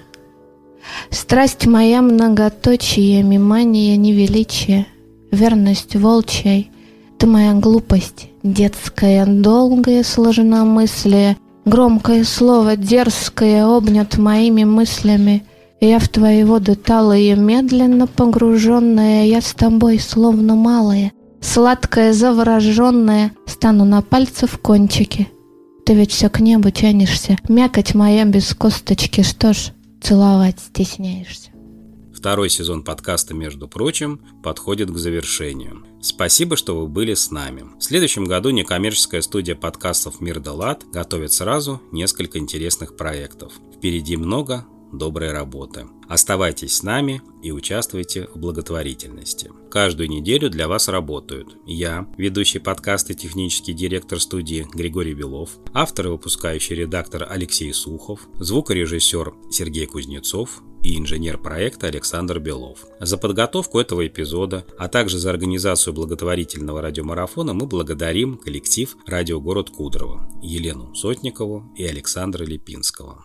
Страсть 1.09 1.65
моя 1.65 2.03
многоточие, 2.03 3.23
мимания 3.23 3.97
невеличие, 3.97 4.87
Верность 5.31 5.97
волчьей, 5.97 6.71
ты 7.17 7.27
моя 7.27 7.55
глупость, 7.55 8.29
детская, 8.43 9.25
долгая 9.25 10.05
сложена 10.05 10.67
мысли, 10.67 11.39
Громкое 11.65 12.25
слово, 12.25 12.77
дерзкое, 12.77 13.65
обнят 13.65 14.19
моими 14.19 14.65
мыслями. 14.65 15.45
Я 15.81 15.99
в 16.01 16.09
твои 16.09 16.43
воды 16.45 16.75
талые, 16.75 17.37
медленно 17.37 18.07
погруженная, 18.07 19.27
Я 19.27 19.41
с 19.41 19.55
тобой, 19.55 19.99
словно 19.99 20.57
малая, 20.57 21.13
сладкая, 21.41 22.13
завороженная, 22.13 23.33
Стану 23.47 23.85
на 23.85 24.03
пальце 24.03 24.47
в 24.47 24.59
кончике. 24.59 25.29
Ты 25.87 25.95
ведь 25.95 26.11
все 26.13 26.29
к 26.29 26.41
небу 26.41 26.71
тянешься, 26.71 27.37
мякоть 27.49 27.95
моя 27.95 28.25
без 28.25 28.55
косточки, 28.55 29.23
что 29.23 29.53
ж, 29.53 29.73
целовать 30.01 30.59
стесняешься. 30.59 31.51
Второй 32.13 32.51
сезон 32.51 32.83
подкаста, 32.83 33.35
между 33.35 33.69
прочим, 33.69 34.21
подходит 34.43 34.91
к 34.91 34.97
завершению. 34.97 35.85
Спасибо, 36.03 36.57
что 36.57 36.81
вы 36.81 36.89
были 36.89 37.15
с 37.15 37.31
нами. 37.31 37.65
В 37.79 37.83
следующем 37.83 38.25
году 38.25 38.51
некоммерческая 38.51 39.23
студия 39.23 39.55
подкастов 39.55 40.21
«Мир 40.21 40.41
да 40.41 40.53
Лад» 40.53 40.85
готовит 40.93 41.33
сразу 41.33 41.81
несколько 41.93 42.39
интересных 42.41 42.97
проектов. 42.97 43.53
Впереди 43.77 44.17
много 44.17 44.67
доброй 44.93 45.31
работы. 45.31 45.87
Оставайтесь 46.09 46.75
с 46.75 46.83
нами 46.83 47.23
и 47.41 47.53
участвуйте 47.53 48.29
в 48.35 48.39
благотворительности. 48.39 49.51
Каждую 49.71 50.11
неделю 50.11 50.51
для 50.51 50.69
вас 50.69 50.89
работают 50.89 51.57
я, 51.67 52.07
ведущий 52.19 52.59
подкаста 52.59 53.13
и 53.13 53.17
технический 53.17 53.73
директор 53.73 54.21
студии 54.21 54.67
Григорий 54.75 55.15
Белов, 55.15 55.51
автор 55.73 56.09
и 56.09 56.11
выпускающий 56.11 56.77
редактор 56.77 57.27
Алексей 57.31 57.73
Сухов, 57.73 58.29
звукорежиссер 58.41 59.35
Сергей 59.51 59.87
Кузнецов 59.87 60.63
и 60.83 60.99
инженер 60.99 61.39
проекта 61.39 61.87
Александр 61.87 62.39
Белов. 62.39 62.87
За 63.01 63.17
подготовку 63.17 63.79
этого 63.79 64.07
эпизода, 64.07 64.65
а 64.79 64.89
также 64.89 65.19
за 65.19 65.31
организацию 65.31 65.95
благотворительного 65.95 66.83
радиомарафона 66.83 67.55
мы 67.55 67.67
благодарим 67.67 68.37
коллектив 68.37 68.97
«Радио 69.07 69.41
Город 69.41 69.71
Кудрово» 69.71 70.29
Елену 70.43 70.95
Сотникову 70.95 71.73
и 71.77 71.85
Александра 71.85 72.45
Липинского. 72.45 73.25